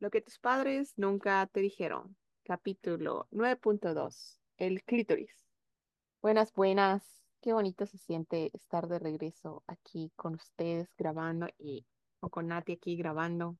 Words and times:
Lo 0.00 0.10
que 0.10 0.20
tus 0.20 0.38
padres 0.38 0.92
nunca 0.96 1.48
te 1.52 1.58
dijeron. 1.58 2.16
Capítulo 2.44 3.26
9.2. 3.32 4.38
El 4.56 4.84
clítoris. 4.84 5.44
Buenas, 6.22 6.52
buenas. 6.52 7.24
Qué 7.40 7.52
bonito 7.52 7.84
se 7.84 7.98
siente 7.98 8.50
estar 8.52 8.86
de 8.86 9.00
regreso 9.00 9.64
aquí 9.66 10.12
con 10.14 10.34
ustedes 10.34 10.88
grabando 10.96 11.48
y 11.58 11.84
o 12.20 12.30
con 12.30 12.46
Nati 12.46 12.74
aquí 12.74 12.96
grabando. 12.96 13.56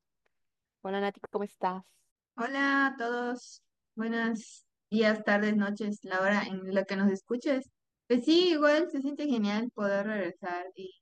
Hola 0.82 1.00
Nati, 1.00 1.20
¿cómo 1.28 1.42
estás? 1.42 1.84
Hola 2.36 2.86
a 2.86 2.96
todos, 2.96 3.62
buenas 3.96 4.64
días, 4.90 5.24
tardes, 5.24 5.56
noches, 5.56 5.98
la 6.04 6.20
hora 6.20 6.42
en 6.44 6.72
la 6.72 6.84
que 6.84 6.94
nos 6.94 7.10
escuches. 7.10 7.68
Pues 8.06 8.24
sí, 8.24 8.50
igual 8.50 8.88
se 8.90 9.02
siente 9.02 9.26
genial 9.26 9.70
poder 9.72 10.06
regresar 10.06 10.66
y 10.76 10.92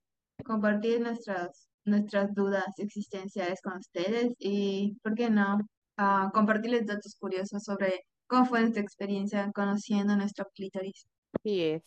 compartir 0.44 1.00
nuestras, 1.00 1.68
nuestras 1.86 2.34
dudas 2.34 2.66
existenciales 2.78 3.60
con 3.62 3.78
ustedes 3.78 4.34
y, 4.38 4.98
¿por 5.02 5.14
qué 5.14 5.30
no?, 5.30 5.58
Ah, 5.98 6.30
compartirles 6.34 6.86
datos 6.86 7.16
curiosos 7.18 7.64
sobre 7.64 8.04
cómo 8.26 8.44
fue 8.44 8.60
nuestra 8.60 8.82
experiencia 8.82 9.50
conociendo 9.54 10.14
nuestro 10.14 10.46
clítoris. 10.54 11.06
Sí 11.42 11.62
es. 11.62 11.82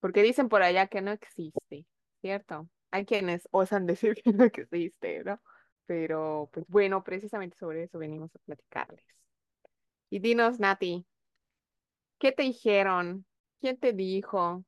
Porque 0.00 0.22
dicen 0.22 0.48
por 0.50 0.62
allá 0.62 0.88
que 0.88 1.00
no 1.00 1.10
existe, 1.10 1.86
¿cierto? 2.20 2.68
Hay 2.90 3.06
quienes 3.06 3.48
osan 3.52 3.86
decir 3.86 4.14
que 4.24 4.32
no 4.32 4.44
existe, 4.44 5.24
¿no? 5.24 5.40
Pero, 5.86 6.50
pues 6.52 6.66
bueno, 6.68 7.02
precisamente 7.02 7.56
sobre 7.56 7.84
eso 7.84 7.98
venimos 7.98 8.34
a 8.36 8.38
platicarles. 8.40 9.04
Y 10.10 10.18
dinos, 10.18 10.60
Nati, 10.60 11.06
¿qué 12.18 12.32
te 12.32 12.42
dijeron? 12.42 13.24
¿Quién 13.60 13.78
te 13.78 13.92
dijo? 13.92 14.64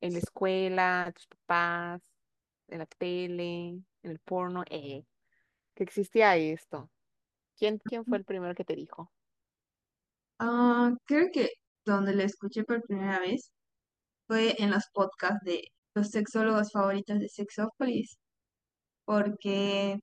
en 0.00 0.12
la 0.12 0.18
escuela, 0.18 1.12
tus 1.14 1.26
papás, 1.26 2.02
en 2.68 2.78
la 2.80 2.86
tele, 2.86 3.68
en 4.02 4.10
el 4.10 4.18
porno, 4.20 4.64
eh, 4.70 5.04
que 5.74 5.84
existía 5.84 6.36
esto. 6.36 6.90
¿Quién, 7.56 7.80
quién 7.86 8.06
fue 8.06 8.18
el 8.18 8.24
primero 8.26 8.54
que 8.54 8.64
te 8.64 8.76
dijo? 8.76 9.12
Ah, 10.38 10.92
creo 11.06 11.28
que 11.32 11.50
donde 11.84 12.14
lo 12.14 12.22
escuché 12.22 12.64
por 12.64 12.82
primera 12.82 13.18
vez 13.20 13.52
fue 14.28 14.56
en 14.62 14.70
los 14.72 14.84
podcasts 14.94 15.44
de 15.44 15.62
los 15.94 16.10
sexólogos 16.10 16.72
favoritos 16.72 17.20
de 17.20 17.28
Sexópolis. 17.28 18.18
porque 19.04 19.98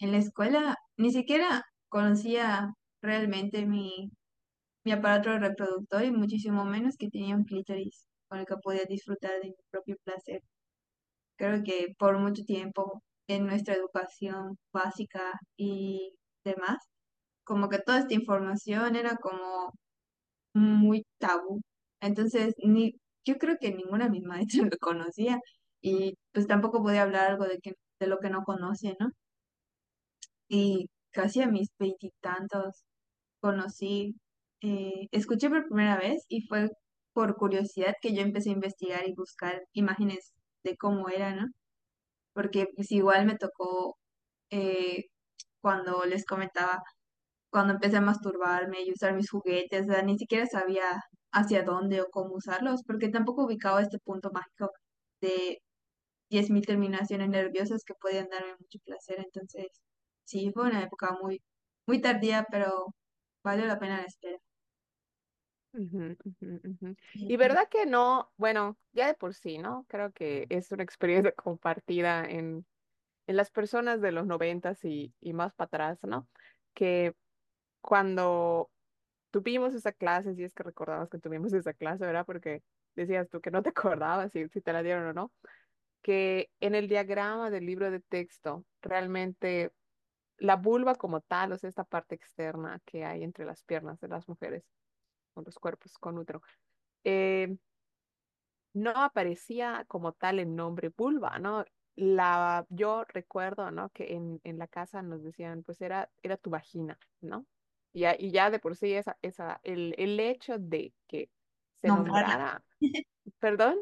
en 0.00 0.12
la 0.12 0.18
escuela 0.18 0.76
ni 0.96 1.12
siquiera 1.12 1.64
conocía 1.88 2.72
realmente 3.02 3.66
mi, 3.66 4.10
mi 4.84 4.92
aparato 4.92 5.38
reproductor 5.38 6.04
y 6.04 6.12
muchísimo 6.12 6.64
menos 6.64 6.96
que 6.98 7.10
tenía 7.10 7.36
un 7.36 7.44
clítoris 7.44 8.08
con 8.28 8.40
el 8.40 8.46
que 8.46 8.56
podía 8.62 8.84
disfrutar 8.88 9.32
de 9.42 9.48
mi 9.50 9.54
propio 9.70 9.96
placer. 10.04 10.42
Creo 11.38 11.62
que 11.64 11.88
por 11.98 12.18
mucho 12.18 12.44
tiempo 12.44 13.02
en 13.28 13.46
nuestra 13.46 13.74
educación 13.74 14.58
básica 14.72 15.32
y 15.56 16.12
demás, 16.44 16.78
como 17.44 17.68
que 17.68 17.78
toda 17.80 18.00
esta 18.00 18.14
información 18.14 18.96
era 18.96 19.16
como 19.16 19.72
muy 20.54 21.04
tabú. 21.18 21.60
Entonces, 22.00 22.54
ni, 22.64 22.94
yo 23.24 23.36
creo 23.38 23.56
que 23.60 23.72
ninguna 23.74 24.06
de 24.06 24.10
mis 24.12 24.24
maestras 24.64 24.68
lo 24.70 24.78
conocía 24.80 25.40
y 25.82 26.14
pues 26.32 26.46
tampoco 26.46 26.82
podía 26.82 27.02
hablar 27.02 27.30
algo 27.32 27.46
de 27.46 27.58
que, 27.60 27.72
de 28.00 28.06
lo 28.08 28.18
que 28.18 28.30
no 28.30 28.42
conoce, 28.44 28.96
¿no? 29.00 29.08
y 30.48 30.88
casi 31.12 31.42
a 31.42 31.48
mis 31.48 31.68
veintitantos 31.78 32.84
conocí, 33.40 34.16
eh, 34.62 35.08
escuché 35.12 35.48
por 35.50 35.66
primera 35.66 35.98
vez 35.98 36.24
y 36.28 36.42
fue 36.42 36.70
por 37.12 37.36
curiosidad 37.36 37.94
que 38.02 38.14
yo 38.14 38.22
empecé 38.22 38.50
a 38.50 38.54
investigar 38.54 39.08
y 39.08 39.14
buscar 39.14 39.62
imágenes 39.72 40.32
de 40.64 40.76
cómo 40.76 41.08
era, 41.08 41.34
¿no? 41.34 41.46
Porque 42.34 42.68
pues 42.76 42.92
igual 42.92 43.26
me 43.26 43.36
tocó 43.38 43.98
eh, 44.50 45.06
cuando 45.60 46.04
les 46.06 46.24
comentaba, 46.26 46.82
cuando 47.50 47.74
empecé 47.74 47.98
a 47.98 48.00
masturbarme 48.02 48.82
y 48.84 48.92
usar 48.92 49.14
mis 49.14 49.30
juguetes, 49.30 49.86
ni 50.04 50.18
siquiera 50.18 50.46
sabía 50.46 50.84
hacia 51.32 51.62
dónde 51.64 52.00
o 52.02 52.08
cómo 52.10 52.34
usarlos, 52.36 52.82
porque 52.86 53.08
tampoco 53.10 53.44
ubicaba 53.46 53.82
este 53.82 53.98
punto 54.00 54.30
mágico 54.32 54.70
de 55.20 55.58
10.000 56.30 56.66
terminaciones 56.66 57.28
nerviosas 57.30 57.84
que 57.84 57.94
podían 58.00 58.28
darme 58.30 58.52
mucho 58.58 58.78
placer. 58.84 59.18
Entonces, 59.20 59.68
sí, 60.24 60.50
fue 60.54 60.66
una 60.68 60.82
época 60.84 61.16
muy, 61.22 61.42
muy 61.86 62.00
tardía, 62.00 62.46
pero 62.50 62.94
valió 63.44 63.66
la 63.66 63.78
pena 63.78 63.98
la 63.98 64.04
espera. 64.06 64.38
Ujú, 65.72 66.16
ujú, 66.24 66.60
ujú. 66.64 66.96
Y, 67.12 67.36
Y 67.36 67.36
verdad 67.36 67.68
que 67.70 67.84
no, 67.86 68.32
bueno, 68.36 68.78
ya 68.92 69.06
de 69.06 69.14
por 69.14 69.34
sí, 69.34 69.58
¿no? 69.58 69.84
Creo 69.88 70.12
que 70.12 70.46
es 70.48 70.72
una 70.72 70.82
experiencia 70.82 71.32
compartida 71.36 72.24
en, 72.24 72.66
en 73.26 73.36
las 73.36 73.50
personas 73.52 74.00
de 74.02 74.12
los 74.12 74.26
noventas 74.26 74.84
y, 74.84 75.14
y 75.20 75.34
más 75.34 75.54
para 75.54 75.66
atrás, 75.68 76.00
¿no? 76.04 76.28
Que 76.74 77.14
cuando 77.82 78.72
tuvimos 79.30 79.74
esa 79.74 79.92
clase, 79.92 80.34
si 80.36 80.44
es 80.44 80.54
que 80.54 80.64
recordabas 80.64 81.10
que 81.10 81.18
tuvimos 81.20 81.52
esa 81.54 81.74
clase, 81.74 82.06
¿verdad? 82.06 82.26
Porque 82.26 82.64
decías 82.96 83.28
tú 83.30 83.40
que 83.42 83.50
no 83.52 83.62
te 83.62 83.70
acordabas 83.70 84.32
si, 84.32 84.48
si 84.48 84.60
te 84.62 84.72
la 84.74 84.82
dieron 84.82 85.06
o 85.08 85.12
no. 85.14 85.32
que 86.02 86.50
en 86.60 86.74
el 86.74 86.88
diagrama 86.88 87.50
del 87.50 87.66
libro 87.66 87.90
de 87.90 88.00
texto 88.00 88.64
realmente 88.82 89.72
la 90.38 90.56
vulva 90.56 90.96
como 90.96 91.20
tal, 91.22 91.52
o 91.52 91.58
sea, 91.58 91.68
esta 91.70 91.84
parte 91.84 92.14
externa 92.14 92.80
que 92.86 93.04
hay 93.04 93.24
entre 93.24 93.44
las 93.46 93.64
piernas 93.64 94.00
de 94.00 94.08
las 94.08 94.28
mujeres 94.28 94.64
con 95.38 95.44
los 95.44 95.58
cuerpos 95.58 95.98
con 95.98 96.18
útero, 96.18 96.42
eh, 97.04 97.56
no 98.72 98.90
aparecía 98.92 99.84
como 99.88 100.12
tal 100.12 100.38
el 100.38 100.54
nombre 100.54 100.90
vulva, 100.96 101.38
¿no? 101.38 101.64
La, 101.96 102.66
yo 102.68 103.04
recuerdo, 103.04 103.70
¿no? 103.70 103.90
Que 103.90 104.14
en, 104.14 104.40
en 104.44 104.58
la 104.58 104.68
casa 104.68 105.02
nos 105.02 105.22
decían, 105.22 105.62
pues 105.64 105.80
era, 105.80 106.10
era 106.22 106.36
tu 106.36 106.50
vagina, 106.50 106.98
¿no? 107.20 107.46
Y 107.92 108.00
ya, 108.00 108.14
y 108.18 108.30
ya 108.30 108.50
de 108.50 108.58
por 108.60 108.76
sí 108.76 108.92
esa, 108.92 109.18
esa, 109.22 109.60
el, 109.64 109.94
el 109.98 110.20
hecho 110.20 110.58
de 110.58 110.94
que 111.08 111.30
se 111.80 111.90
nombrara, 111.92 112.64
perdón, 113.40 113.78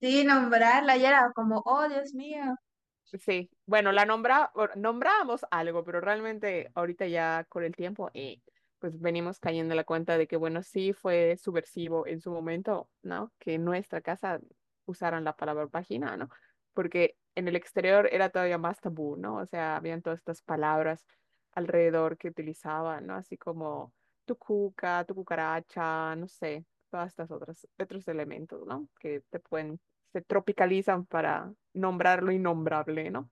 Sí, 0.00 0.24
nombrarla, 0.24 0.96
ya 0.96 1.08
era 1.08 1.32
como, 1.34 1.62
oh, 1.64 1.88
Dios 1.88 2.12
mío. 2.14 2.56
Sí, 3.04 3.50
bueno, 3.64 3.90
la 3.92 4.04
nombra, 4.04 4.52
nombrábamos 4.76 5.46
algo, 5.50 5.82
pero 5.82 6.00
realmente 6.00 6.70
ahorita 6.74 7.06
ya 7.06 7.44
con 7.48 7.64
el 7.64 7.74
tiempo, 7.74 8.10
eh, 8.12 8.42
pues 8.78 8.98
venimos 9.00 9.38
cayendo 9.38 9.72
en 9.72 9.76
la 9.76 9.84
cuenta 9.84 10.18
de 10.18 10.26
que, 10.26 10.36
bueno, 10.36 10.62
sí 10.62 10.92
fue 10.92 11.36
subversivo 11.36 12.06
en 12.06 12.20
su 12.20 12.30
momento, 12.30 12.88
¿no? 13.02 13.32
Que 13.38 13.54
en 13.54 13.64
nuestra 13.64 14.00
casa 14.00 14.40
usaran 14.86 15.24
la 15.24 15.36
palabra 15.36 15.66
vagina, 15.66 16.16
¿no? 16.16 16.28
Porque 16.74 17.16
en 17.34 17.48
el 17.48 17.56
exterior 17.56 18.08
era 18.12 18.30
todavía 18.30 18.58
más 18.58 18.80
tabú, 18.80 19.16
¿no? 19.16 19.36
O 19.36 19.46
sea, 19.46 19.76
habían 19.76 20.02
todas 20.02 20.20
estas 20.20 20.42
palabras 20.42 21.04
alrededor 21.52 22.16
que 22.16 22.28
utilizaban, 22.28 23.06
¿no? 23.06 23.14
Así 23.14 23.36
como 23.36 23.92
tu 24.24 24.36
cuca, 24.36 25.04
tu 25.04 25.14
cucaracha, 25.14 26.14
no 26.16 26.28
sé, 26.28 26.64
todas 26.90 27.08
estas 27.08 27.30
otras, 27.30 27.66
otros 27.78 28.06
elementos, 28.08 28.66
¿no? 28.66 28.88
Que 29.00 29.22
te 29.30 29.40
pueden 29.40 29.80
se 30.12 30.22
tropicalizan 30.22 31.06
para 31.06 31.52
nombrar 31.74 32.22
lo 32.22 32.32
innombrable, 32.32 33.10
¿no? 33.10 33.30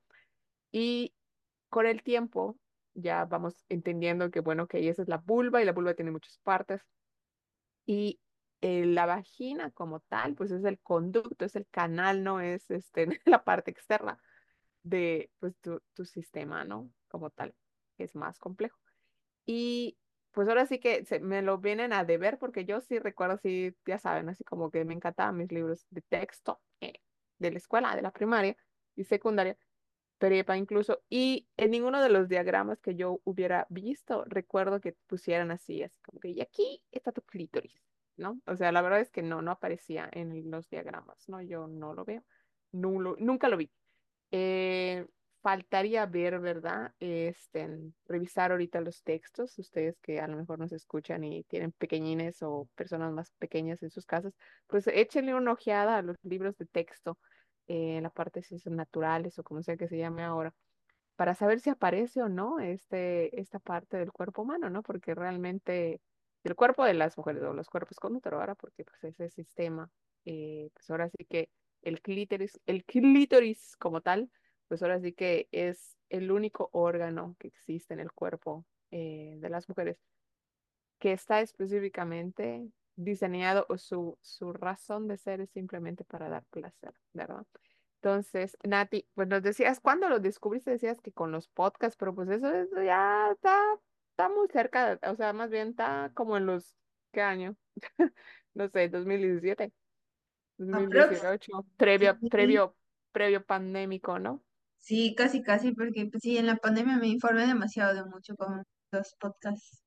Y 0.70 1.14
con 1.68 1.86
el 1.86 2.02
tiempo 2.02 2.56
ya 2.96 3.24
vamos 3.26 3.64
entendiendo 3.68 4.30
que, 4.30 4.40
bueno, 4.40 4.66
que 4.66 4.88
esa 4.88 5.02
es 5.02 5.08
la 5.08 5.18
vulva 5.18 5.62
y 5.62 5.64
la 5.64 5.72
vulva 5.72 5.94
tiene 5.94 6.10
muchas 6.10 6.38
partes. 6.38 6.82
Y 7.84 8.20
eh, 8.62 8.86
la 8.86 9.06
vagina 9.06 9.70
como 9.70 10.00
tal, 10.00 10.34
pues 10.34 10.50
es 10.50 10.64
el 10.64 10.80
conducto, 10.80 11.44
es 11.44 11.56
el 11.56 11.66
canal, 11.68 12.24
no 12.24 12.40
es 12.40 12.70
este, 12.70 13.06
la 13.26 13.44
parte 13.44 13.70
externa 13.70 14.18
de 14.82 15.30
pues, 15.40 15.56
tu, 15.60 15.80
tu 15.94 16.04
sistema, 16.04 16.64
¿no? 16.64 16.90
Como 17.08 17.30
tal, 17.30 17.54
es 17.98 18.14
más 18.14 18.38
complejo. 18.38 18.78
Y 19.44 19.98
pues 20.32 20.48
ahora 20.48 20.66
sí 20.66 20.78
que 20.80 21.04
se, 21.06 21.20
me 21.20 21.42
lo 21.42 21.58
vienen 21.58 21.92
a 21.92 22.04
deber 22.04 22.38
porque 22.38 22.64
yo 22.64 22.80
sí 22.80 22.98
recuerdo, 22.98 23.38
sí, 23.38 23.74
ya 23.86 23.98
saben, 23.98 24.28
así 24.28 24.44
como 24.44 24.70
que 24.70 24.84
me 24.84 24.94
encantaban 24.94 25.36
mis 25.36 25.50
libros 25.52 25.86
de 25.90 26.02
texto 26.02 26.60
eh, 26.80 27.00
de 27.38 27.52
la 27.52 27.58
escuela, 27.58 27.96
de 27.96 28.02
la 28.02 28.12
primaria 28.12 28.56
y 28.96 29.04
secundaria, 29.04 29.56
prepa 30.18 30.56
incluso, 30.56 31.02
y 31.08 31.48
en 31.56 31.70
ninguno 31.72 32.02
de 32.02 32.08
los 32.10 32.28
diagramas 32.28 32.80
que 32.80 32.94
yo 32.94 33.20
hubiera 33.24 33.66
visto 33.70 34.24
recuerdo 34.26 34.80
que 34.80 34.92
pusieran 35.06 35.50
así, 35.50 35.82
así 35.82 36.00
como 36.02 36.20
que, 36.20 36.30
y 36.30 36.40
aquí 36.40 36.82
está 36.90 37.12
tu 37.12 37.22
clítoris, 37.22 37.82
¿no? 38.16 38.40
O 38.46 38.56
sea, 38.56 38.72
la 38.72 38.82
verdad 38.82 39.00
es 39.00 39.10
que 39.10 39.22
no, 39.22 39.42
no 39.42 39.50
aparecía 39.52 40.08
en 40.12 40.50
los 40.50 40.68
diagramas, 40.70 41.28
¿no? 41.28 41.42
Yo 41.42 41.66
no 41.68 41.94
lo 41.94 42.04
veo, 42.04 42.24
nulo- 42.72 43.16
nunca 43.18 43.48
lo 43.48 43.56
vi. 43.56 43.70
Eh, 44.30 45.06
faltaría 45.42 46.06
ver, 46.06 46.40
¿verdad? 46.40 46.94
Este, 46.98 47.68
revisar 48.06 48.50
ahorita 48.52 48.80
los 48.80 49.02
textos, 49.04 49.58
ustedes 49.58 49.98
que 50.00 50.20
a 50.20 50.26
lo 50.28 50.36
mejor 50.36 50.58
nos 50.58 50.72
escuchan 50.72 51.22
y 51.24 51.44
tienen 51.44 51.72
pequeñines 51.72 52.42
o 52.42 52.68
personas 52.74 53.12
más 53.12 53.30
pequeñas 53.38 53.82
en 53.82 53.90
sus 53.90 54.06
casas, 54.06 54.34
pues 54.66 54.86
échenle 54.88 55.34
una 55.34 55.52
ojeada 55.52 55.98
a 55.98 56.02
los 56.02 56.16
libros 56.24 56.56
de 56.58 56.66
texto 56.66 57.18
eh, 57.68 57.96
en 57.96 58.02
la 58.04 58.10
parte 58.10 58.40
de 58.40 58.46
ciencias 58.46 58.74
naturales 58.74 59.38
o 59.38 59.44
como 59.44 59.62
sea 59.62 59.76
que 59.76 59.88
se 59.88 59.98
llame 59.98 60.22
ahora, 60.22 60.54
para 61.16 61.34
saber 61.34 61.60
si 61.60 61.70
aparece 61.70 62.22
o 62.22 62.28
no 62.28 62.60
este, 62.60 63.40
esta 63.40 63.58
parte 63.58 63.96
del 63.96 64.12
cuerpo 64.12 64.42
humano, 64.42 64.70
¿no? 64.70 64.82
Porque 64.82 65.14
realmente 65.14 66.00
el 66.44 66.54
cuerpo 66.54 66.84
de 66.84 66.94
las 66.94 67.16
mujeres 67.18 67.42
o 67.42 67.52
los 67.54 67.68
cuerpos 67.68 67.98
con 67.98 68.14
útero 68.16 68.38
ahora, 68.40 68.54
porque 68.54 68.84
pues 68.84 69.02
ese 69.04 69.30
sistema, 69.30 69.90
eh, 70.24 70.70
pues 70.74 70.90
ahora 70.90 71.08
sí 71.08 71.24
que 71.24 71.50
el 71.82 72.00
clítoris, 72.02 72.60
el 72.66 72.84
clítoris 72.84 73.76
como 73.76 74.00
tal, 74.00 74.30
pues 74.68 74.82
ahora 74.82 75.00
sí 75.00 75.12
que 75.12 75.48
es 75.52 75.96
el 76.08 76.30
único 76.30 76.68
órgano 76.72 77.36
que 77.38 77.48
existe 77.48 77.94
en 77.94 78.00
el 78.00 78.12
cuerpo 78.12 78.64
eh, 78.90 79.36
de 79.38 79.48
las 79.48 79.68
mujeres 79.68 79.98
que 80.98 81.12
está 81.12 81.40
específicamente 81.40 82.68
diseñado 82.96 83.66
o 83.68 83.78
su, 83.78 84.18
su 84.22 84.52
razón 84.52 85.08
de 85.08 85.18
ser 85.18 85.40
es 85.40 85.50
simplemente 85.50 86.04
para 86.04 86.28
dar 86.28 86.44
placer, 86.46 86.94
¿verdad? 87.12 87.46
Entonces, 88.02 88.56
Nati, 88.64 89.08
pues 89.14 89.28
nos 89.28 89.42
decías, 89.42 89.80
cuando 89.80 90.08
lo 90.08 90.20
descubriste? 90.20 90.70
Decías 90.70 91.00
que 91.00 91.12
con 91.12 91.32
los 91.32 91.48
podcasts, 91.48 91.96
pero 91.98 92.14
pues 92.14 92.28
eso, 92.30 92.52
eso 92.52 92.82
ya 92.82 93.30
está, 93.32 93.60
está 94.10 94.28
muy 94.28 94.48
cerca, 94.48 94.98
o 95.02 95.16
sea, 95.16 95.32
más 95.32 95.50
bien 95.50 95.68
está 95.70 96.10
como 96.14 96.36
en 96.36 96.46
los, 96.46 96.76
¿qué 97.12 97.22
año? 97.22 97.56
No 98.54 98.68
sé, 98.70 98.88
2017, 98.88 99.72
Aprox. 100.72 101.20
2018, 101.22 101.66
previo, 101.76 102.18
Sí, 102.20 102.30
previo, 102.30 102.76
previo 103.12 103.44
pandémico, 103.44 104.18
¿no? 104.18 104.42
sí, 104.78 105.14
casi, 105.16 105.42
casi, 105.42 105.72
porque 105.72 106.06
pues, 106.10 106.22
sí, 106.22 106.38
en 106.38 106.46
la 106.46 106.56
pandemia 106.56 106.96
me 106.98 107.08
informé 107.08 107.46
demasiado 107.46 107.94
de 107.94 108.04
mucho 108.04 108.36
con 108.36 108.64
los 108.92 109.14
podcasts. 109.16 109.85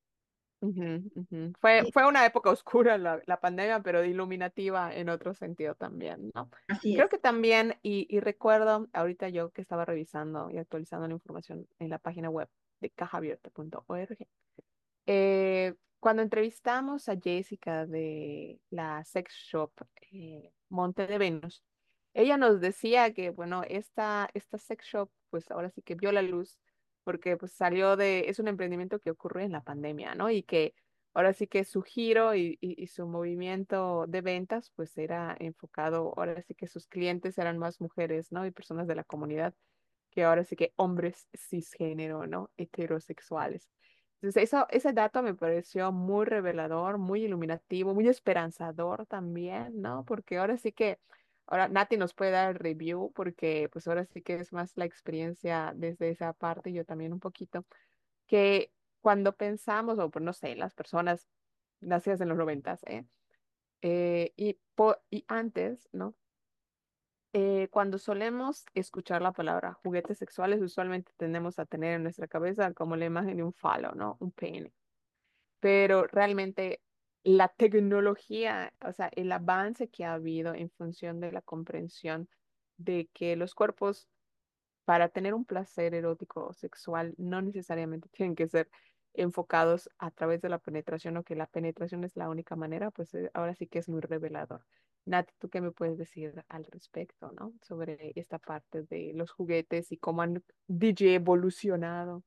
Fue, 1.62 1.86
Sí, 1.86 1.92
fue 1.92 2.08
una 2.08 2.26
época 2.26 2.50
oscura 2.52 2.98
la, 2.98 3.22
la 3.26 3.40
pandemia, 3.40 3.82
pero 3.82 4.04
iluminativa 4.04 4.94
en 4.94 5.10
otro 5.10 5.34
sentido 5.34 5.76
también, 5.76 6.32
¿no? 6.36 6.50
así 6.68 6.96
Creo 6.96 7.08
es. 7.08 7.10
que 7.10 7.18
también, 7.18 7.78
y, 7.82 8.08
y 8.10 8.20
recuerdo 8.20 8.88
ahorita 8.94 9.30
yo 9.30 9.52
que 9.52 9.62
estaba 9.62 9.86
revisando 9.86 10.50
y 10.52 10.58
actualizando 10.58 11.08
la 11.08 11.14
información 11.14 11.68
en 11.80 11.90
la 11.90 12.00
página 12.00 12.30
web 12.30 12.50
de 12.82 12.90
cajaabierta.org, 12.92 14.18
eh, 15.06 15.76
cuando 16.00 16.22
entrevistamos 16.24 17.10
a 17.10 17.18
Jessica 17.22 17.86
de 17.86 18.62
la 18.70 19.04
sex 19.06 19.34
shop 19.34 19.74
eh, 20.12 20.54
Monte 20.70 21.08
de 21.08 21.18
Venus, 21.18 21.64
ella 22.14 22.38
nos 22.38 22.60
decía 22.62 23.14
que, 23.14 23.30
bueno, 23.32 23.64
esta, 23.68 24.30
esta 24.34 24.58
sex 24.58 24.86
shop, 24.86 25.12
pues 25.30 25.52
ahora 25.52 25.70
sí 25.72 25.82
que 25.82 25.96
vio 25.96 26.12
la 26.12 26.22
luz, 26.22 26.60
porque 27.10 27.38
pues 27.38 27.54
salió 27.54 27.96
de, 27.98 28.26
es 28.28 28.38
un 28.38 28.48
emprendimiento 28.48 29.00
que 29.00 29.10
ocurre 29.10 29.44
en 29.44 29.52
la 29.52 29.64
pandemia, 29.64 30.14
¿no? 30.14 30.30
Y 30.30 30.44
que 30.44 30.76
ahora 31.16 31.34
sí 31.34 31.48
que 31.48 31.64
su 31.64 31.82
giro 31.82 32.36
y, 32.36 32.60
y, 32.62 32.84
y 32.84 32.86
su 32.86 33.08
movimiento 33.08 34.06
de 34.08 34.22
ventas, 34.22 34.72
pues 34.76 34.96
era 34.96 35.36
enfocado, 35.40 36.14
ahora 36.18 36.44
sí 36.44 36.54
que 36.54 36.68
sus 36.68 36.86
clientes 36.86 37.40
eran 37.40 37.58
más 37.58 37.82
mujeres, 37.82 38.32
¿no? 38.32 38.46
Y 38.46 38.52
personas 38.52 38.86
de 38.86 38.94
la 38.94 39.04
comunidad 39.04 39.56
que 40.12 40.24
ahora 40.24 40.44
sí 40.44 40.56
que 40.56 40.72
hombres 40.76 41.28
cisgénero, 41.36 42.28
¿no? 42.28 42.52
Heterosexuales. 42.58 43.72
Entonces, 44.22 44.44
eso, 44.44 44.68
ese 44.70 44.94
dato 44.94 45.24
me 45.24 45.34
pareció 45.34 45.92
muy 45.92 46.28
revelador, 46.28 47.00
muy 47.00 47.24
iluminativo, 47.24 47.96
muy 47.96 48.08
esperanzador 48.08 49.08
también, 49.08 49.82
¿no? 49.82 50.06
Porque 50.06 50.38
ahora 50.38 50.58
sí 50.58 50.74
que, 50.74 51.00
ahora 51.50 51.68
Nati 51.68 51.98
nos 51.98 52.13
puede 52.13 52.31
dar 52.31 52.51
el 52.51 52.56
review, 52.56 53.12
porque 53.13 53.69
pues 53.72 53.88
ahora 53.88 54.06
sí 54.06 54.22
que 54.22 54.36
es 54.36 54.54
más 54.54 54.78
la 54.78 54.86
experiencia 54.86 55.74
desde 55.75 56.10
esa 56.10 56.34
parte, 56.34 56.74
yo 56.74 56.86
también 56.86 57.13
un 57.13 57.19
poquito, 57.19 57.66
que 58.28 58.72
cuando 59.01 59.36
pensamos, 59.36 60.00
o 60.00 60.10
pues 60.10 60.24
no 60.24 60.34
sé, 60.34 60.56
las 60.56 60.75
personas 60.75 61.28
nacidas 61.81 62.22
en 62.22 62.30
los 62.30 62.38
noventas, 62.38 62.81
¿eh? 62.86 63.06
Eh, 63.81 64.34
y, 64.36 64.60
y 65.10 65.25
antes, 65.28 65.90
¿no? 65.94 66.16
eh, 67.34 67.68
cuando 67.72 67.98
solemos 68.00 68.66
escuchar 68.74 69.22
la 69.22 69.31
palabra 69.31 69.74
juguetes 69.84 70.18
sexuales, 70.18 70.62
usualmente 70.62 71.12
tendemos 71.18 71.60
a 71.60 71.66
tener 71.66 71.94
en 71.96 72.04
nuestra 72.04 72.28
cabeza 72.28 72.74
como 72.74 72.96
la 72.96 73.06
imagen 73.06 73.38
de 73.38 73.44
un 73.44 73.54
falo, 73.54 73.94
¿no? 73.94 74.18
Un 74.19 74.31
pene. 74.31 74.74
Pero 75.60 76.07
realmente 76.07 76.81
la 77.24 77.50
tecnología, 77.50 78.74
o 78.86 78.94
sea, 78.94 79.10
el 79.16 79.31
avance 79.31 79.89
que 79.89 80.06
ha 80.06 80.13
habido 80.13 80.54
en 80.54 80.69
función 80.69 81.19
de 81.19 81.31
la 81.31 81.42
comprensión 81.42 82.30
de 82.77 83.10
que 83.13 83.36
los 83.36 83.56
cuerpos 83.56 84.07
para 84.86 85.10
tener 85.10 85.33
un 85.33 85.45
placer 85.45 85.94
erótico 85.94 86.48
o 86.48 86.54
sexual 86.54 87.13
no 87.18 87.42
necesariamente 87.42 88.10
tienen 88.13 88.36
que 88.36 88.48
ser 88.48 88.69
enfocados 89.13 89.89
a 89.98 90.12
través 90.12 90.42
de 90.42 90.50
la 90.50 90.60
penetración 90.60 91.18
o 91.18 91.24
que 91.24 91.36
la 91.36 91.48
penetración 91.48 92.04
es 92.04 92.16
la 92.16 92.30
única 92.30 92.56
manera, 92.56 92.92
pues 92.92 93.13
eh, 93.13 93.30
ahora 93.33 93.56
sí 93.56 93.68
que 93.68 93.80
es 93.80 93.89
muy 93.89 94.01
revelador. 94.01 94.65
Nati, 95.06 95.33
¿tú 95.39 95.50
qué 95.50 95.62
me 95.62 95.72
puedes 95.72 95.98
decir 95.98 96.44
al 96.48 96.65
respecto, 96.65 97.31
¿no? 97.31 97.54
Sobre 97.62 98.13
esta 98.15 98.38
parte 98.38 98.83
de 98.83 99.12
los 99.15 99.31
juguetes 99.31 99.92
y 99.92 99.98
cómo 99.98 100.22
han 100.22 100.44
DJ 100.68 101.15
evolucionado. 101.15 102.24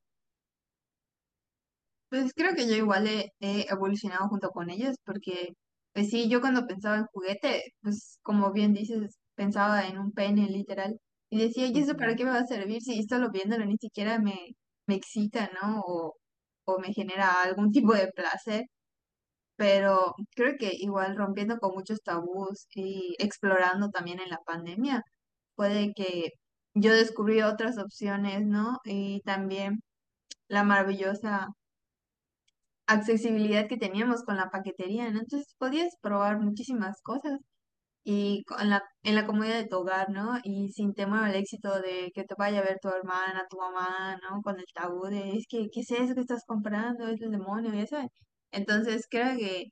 Pues 2.12 2.34
creo 2.34 2.54
que 2.54 2.66
yo 2.68 2.74
igual 2.76 3.06
he, 3.08 3.32
he 3.40 3.66
evolucionado 3.70 4.28
junto 4.28 4.50
con 4.50 4.68
ellos, 4.70 4.96
porque 5.04 5.54
pues 5.94 6.10
sí, 6.10 6.28
yo 6.28 6.40
cuando 6.42 6.66
pensaba 6.66 6.98
en 6.98 7.06
juguete, 7.06 7.62
pues 7.80 8.18
como 8.22 8.52
bien 8.52 8.74
dices, 8.74 9.18
pensaba 9.34 9.86
en 9.88 9.98
un 9.98 10.12
pene 10.12 10.46
literal. 10.50 10.98
Y 11.30 11.38
decía, 11.38 11.66
¿y 11.68 11.78
eso 11.78 11.96
para 11.96 12.14
qué 12.14 12.24
me 12.24 12.32
va 12.32 12.40
a 12.40 12.46
servir 12.46 12.82
si 12.82 13.02
solo 13.04 13.30
viéndolo 13.30 13.64
ni 13.64 13.78
siquiera 13.78 14.18
me, 14.18 14.34
me 14.86 14.94
excita, 14.96 15.50
¿no? 15.62 15.80
O, 15.86 16.14
o 16.64 16.78
me 16.80 16.92
genera 16.92 17.42
algún 17.42 17.70
tipo 17.72 17.94
de 17.94 18.08
placer. 18.08 18.64
Pero 19.56 20.14
creo 20.34 20.54
que 20.58 20.72
igual 20.74 21.16
rompiendo 21.16 21.58
con 21.58 21.74
muchos 21.74 22.02
tabús 22.02 22.66
y 22.74 23.14
explorando 23.18 23.90
también 23.90 24.20
en 24.20 24.30
la 24.30 24.38
pandemia, 24.44 25.02
puede 25.54 25.92
que 25.94 26.30
yo 26.74 26.92
descubrí 26.94 27.42
otras 27.42 27.78
opciones, 27.78 28.46
¿no? 28.46 28.78
Y 28.84 29.20
también 29.22 29.80
la 30.48 30.64
maravillosa 30.64 31.48
accesibilidad 32.86 33.68
que 33.68 33.76
teníamos 33.78 34.22
con 34.24 34.36
la 34.36 34.50
paquetería, 34.50 35.10
¿no? 35.10 35.20
Entonces 35.20 35.54
podías 35.58 35.96
probar 36.02 36.38
muchísimas 36.40 37.00
cosas 37.02 37.38
y 38.04 38.44
con 38.44 38.68
la, 38.70 38.82
en 39.04 39.14
la 39.14 39.26
comodidad 39.26 39.56
de 39.58 39.68
tu 39.68 39.78
hogar, 39.78 40.10
¿no? 40.10 40.38
Y 40.44 40.70
sin 40.72 40.94
temor 40.94 41.20
al 41.24 41.36
éxito 41.36 41.80
de 41.80 42.10
que 42.14 42.24
te 42.24 42.34
vaya 42.36 42.60
a 42.60 42.62
ver 42.64 42.78
tu 42.80 42.88
hermana, 42.88 43.46
tu 43.50 43.58
mamá, 43.58 44.18
¿no? 44.22 44.42
Con 44.42 44.58
el 44.58 44.66
tabú 44.74 45.06
de, 45.06 45.36
es 45.36 45.46
que, 45.48 45.68
¿qué 45.72 45.80
es 45.80 45.90
eso 45.92 46.14
que 46.14 46.20
estás 46.22 46.44
comprando? 46.46 47.06
Es 47.08 47.20
el 47.22 47.30
demonio, 47.32 47.74
y 47.74 47.80
eso. 47.80 47.98
Entonces 48.50 49.06
creo 49.10 49.36
que, 49.38 49.66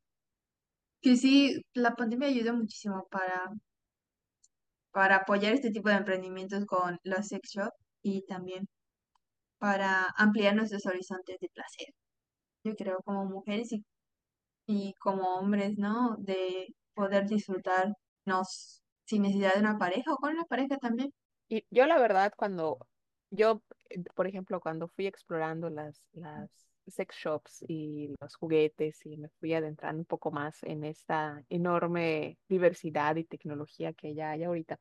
que 1.02 1.16
sí, 1.16 1.60
la 1.74 1.94
pandemia 1.94 2.28
ayudó 2.28 2.54
muchísimo 2.54 3.06
para, 3.10 3.50
para 4.92 5.16
apoyar 5.16 5.52
este 5.54 5.70
tipo 5.70 5.88
de 5.88 5.96
emprendimientos 5.96 6.64
con 6.66 6.98
los 7.04 7.26
sex 7.28 7.50
shop 7.54 7.72
y 8.02 8.24
también 8.26 8.68
para 9.58 10.06
ampliar 10.16 10.56
nuestros 10.56 10.86
horizontes 10.86 11.38
de 11.40 11.48
placer. 11.54 11.88
Yo 12.64 12.74
creo 12.76 13.00
como 13.04 13.24
mujeres 13.24 13.72
y 13.72 13.84
y 14.70 14.94
como 14.94 15.34
hombres, 15.34 15.76
¿no? 15.78 16.16
De 16.18 16.74
poder 16.94 17.26
disfrutarnos 17.26 18.82
sin 19.04 19.22
necesidad 19.22 19.54
de 19.54 19.60
una 19.60 19.78
pareja 19.78 20.12
o 20.12 20.16
con 20.16 20.32
una 20.32 20.44
pareja 20.44 20.76
también. 20.78 21.12
Y 21.48 21.64
yo 21.70 21.86
la 21.86 21.98
verdad, 21.98 22.32
cuando 22.36 22.86
yo, 23.30 23.62
eh, 23.88 24.02
por 24.14 24.28
ejemplo, 24.28 24.60
cuando 24.60 24.86
fui 24.88 25.06
explorando 25.06 25.68
las, 25.70 26.00
las 26.12 26.48
sex 26.86 27.16
shops 27.16 27.64
y 27.66 28.14
los 28.20 28.36
juguetes 28.36 29.04
y 29.04 29.16
me 29.16 29.28
fui 29.40 29.54
adentrando 29.54 30.00
un 30.00 30.06
poco 30.06 30.30
más 30.30 30.62
en 30.62 30.84
esta 30.84 31.42
enorme 31.48 32.38
diversidad 32.48 33.16
y 33.16 33.24
tecnología 33.24 33.92
que 33.92 34.14
ya 34.14 34.30
hay 34.30 34.44
ahorita, 34.44 34.78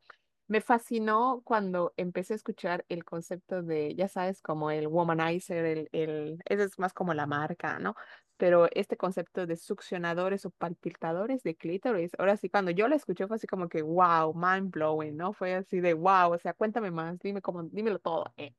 me 0.49 0.61
fascinó 0.61 1.41
cuando 1.45 1.93
empecé 1.95 2.33
a 2.33 2.35
escuchar 2.37 2.85
el 2.89 3.05
concepto 3.05 3.61
de, 3.63 3.95
ya 3.95 4.07
sabes, 4.07 4.41
como 4.41 4.71
el 4.71 4.87
womanizer, 4.87 5.87
el, 5.91 6.39
ese 6.45 6.63
es 6.63 6.79
más 6.79 6.91
como 6.93 7.13
la 7.13 7.27
marca, 7.27 7.79
¿no? 7.79 7.95
Pero 8.37 8.67
este 8.73 8.97
concepto 8.97 9.45
de 9.45 9.55
succionadores 9.57 10.45
o 10.45 10.49
palpitadores 10.51 11.43
de 11.43 11.55
clítoris, 11.55 12.11
ahora 12.17 12.35
sí, 12.35 12.49
cuando 12.49 12.71
yo 12.71 12.87
la 12.87 12.95
escuché 12.95 13.27
fue 13.27 13.35
así 13.37 13.47
como 13.47 13.69
que, 13.69 13.83
wow, 13.83 14.33
mind 14.33 14.71
blowing, 14.71 15.15
¿no? 15.15 15.33
Fue 15.33 15.53
así 15.55 15.81
de, 15.81 15.93
wow, 15.93 16.33
o 16.33 16.39
sea, 16.39 16.53
cuéntame 16.53 16.89
más, 16.91 17.19
dime 17.19 17.41
cómo, 17.43 17.63
dímelo 17.63 17.99
todo, 17.99 18.33
eh. 18.37 18.55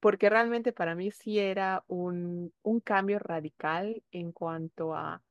Porque 0.00 0.28
realmente 0.30 0.72
para 0.72 0.94
mí 0.94 1.10
sí 1.10 1.38
era 1.38 1.84
un, 1.88 2.52
un 2.62 2.80
cambio 2.80 3.18
radical 3.18 4.02
en 4.10 4.32
cuanto 4.32 4.94
a, 4.94 5.22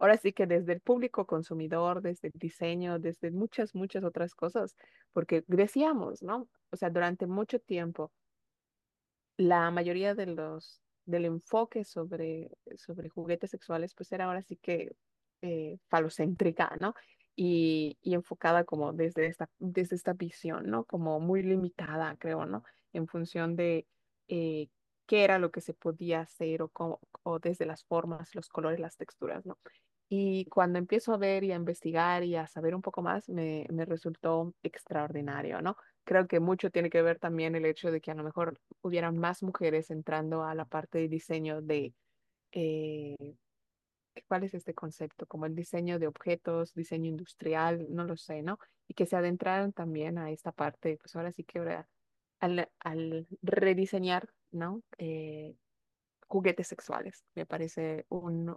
ahora 0.00 0.16
sí 0.16 0.32
que 0.32 0.46
desde 0.46 0.72
el 0.72 0.80
público 0.80 1.26
consumidor, 1.26 2.02
desde 2.02 2.28
el 2.28 2.34
diseño, 2.34 2.98
desde 2.98 3.30
muchas, 3.30 3.74
muchas 3.74 4.02
otras 4.02 4.34
cosas, 4.34 4.74
porque 5.12 5.44
decíamos, 5.46 6.22
¿no? 6.22 6.48
O 6.70 6.76
sea, 6.76 6.90
durante 6.90 7.26
mucho 7.26 7.60
tiempo 7.60 8.10
la 9.36 9.70
mayoría 9.70 10.14
de 10.14 10.26
los 10.26 10.82
del 11.06 11.24
enfoque 11.24 11.84
sobre, 11.84 12.50
sobre 12.76 13.08
juguetes 13.08 13.50
sexuales, 13.50 13.94
pues 13.94 14.12
era 14.12 14.26
ahora 14.26 14.42
sí 14.42 14.56
que 14.56 14.92
eh, 15.42 15.78
falocéntrica, 15.88 16.76
¿no? 16.80 16.94
Y, 17.36 17.98
y 18.02 18.14
enfocada 18.14 18.64
como 18.64 18.92
desde 18.92 19.26
esta, 19.26 19.48
desde 19.58 19.96
esta 19.96 20.12
visión, 20.12 20.66
¿no? 20.66 20.84
Como 20.84 21.20
muy 21.20 21.42
limitada, 21.42 22.16
creo, 22.18 22.46
¿no? 22.46 22.64
En 22.92 23.06
función 23.06 23.56
de 23.56 23.86
eh, 24.28 24.68
qué 25.06 25.24
era 25.24 25.38
lo 25.38 25.50
que 25.50 25.60
se 25.60 25.74
podía 25.74 26.20
hacer 26.20 26.62
o, 26.62 26.68
cómo, 26.68 27.00
o 27.22 27.38
desde 27.38 27.66
las 27.66 27.84
formas, 27.84 28.34
los 28.34 28.48
colores, 28.48 28.78
las 28.78 28.96
texturas, 28.96 29.46
¿no? 29.46 29.58
Y 30.12 30.46
cuando 30.46 30.78
empiezo 30.80 31.14
a 31.14 31.18
ver 31.18 31.44
y 31.44 31.52
a 31.52 31.56
investigar 31.56 32.24
y 32.24 32.34
a 32.34 32.48
saber 32.48 32.74
un 32.74 32.82
poco 32.82 33.00
más, 33.00 33.28
me, 33.28 33.66
me 33.70 33.84
resultó 33.84 34.54
extraordinario, 34.64 35.62
¿no? 35.62 35.76
Creo 36.04 36.26
que 36.26 36.40
mucho 36.40 36.70
tiene 36.70 36.90
que 36.90 37.00
ver 37.02 37.20
también 37.20 37.54
el 37.54 37.64
hecho 37.64 37.92
de 37.92 38.00
que 38.00 38.10
a 38.10 38.14
lo 38.14 38.24
mejor 38.24 38.60
hubieran 38.82 39.18
más 39.18 39.44
mujeres 39.44 39.90
entrando 39.90 40.42
a 40.42 40.54
la 40.56 40.64
parte 40.64 40.98
de 40.98 41.08
diseño 41.08 41.62
de, 41.62 41.94
eh, 42.52 43.36
¿cuál 44.26 44.44
es 44.44 44.54
este 44.54 44.74
concepto? 44.74 45.26
Como 45.26 45.46
el 45.46 45.54
diseño 45.54 45.98
de 45.98 46.08
objetos, 46.08 46.74
diseño 46.74 47.08
industrial, 47.08 47.86
no 47.90 48.04
lo 48.04 48.16
sé, 48.16 48.42
¿no? 48.42 48.58
Y 48.88 48.94
que 48.94 49.06
se 49.06 49.16
adentraran 49.16 49.72
también 49.72 50.18
a 50.18 50.30
esta 50.30 50.52
parte, 50.52 50.98
pues 51.00 51.14
ahora 51.16 51.32
sí 51.32 51.44
que 51.44 51.58
ahora, 51.60 51.88
al, 52.40 52.70
al 52.80 53.26
rediseñar, 53.42 54.28
¿no? 54.50 54.82
Eh, 54.98 55.54
juguetes 56.26 56.68
sexuales. 56.68 57.24
Me 57.34 57.46
parece 57.46 58.06
un, 58.08 58.56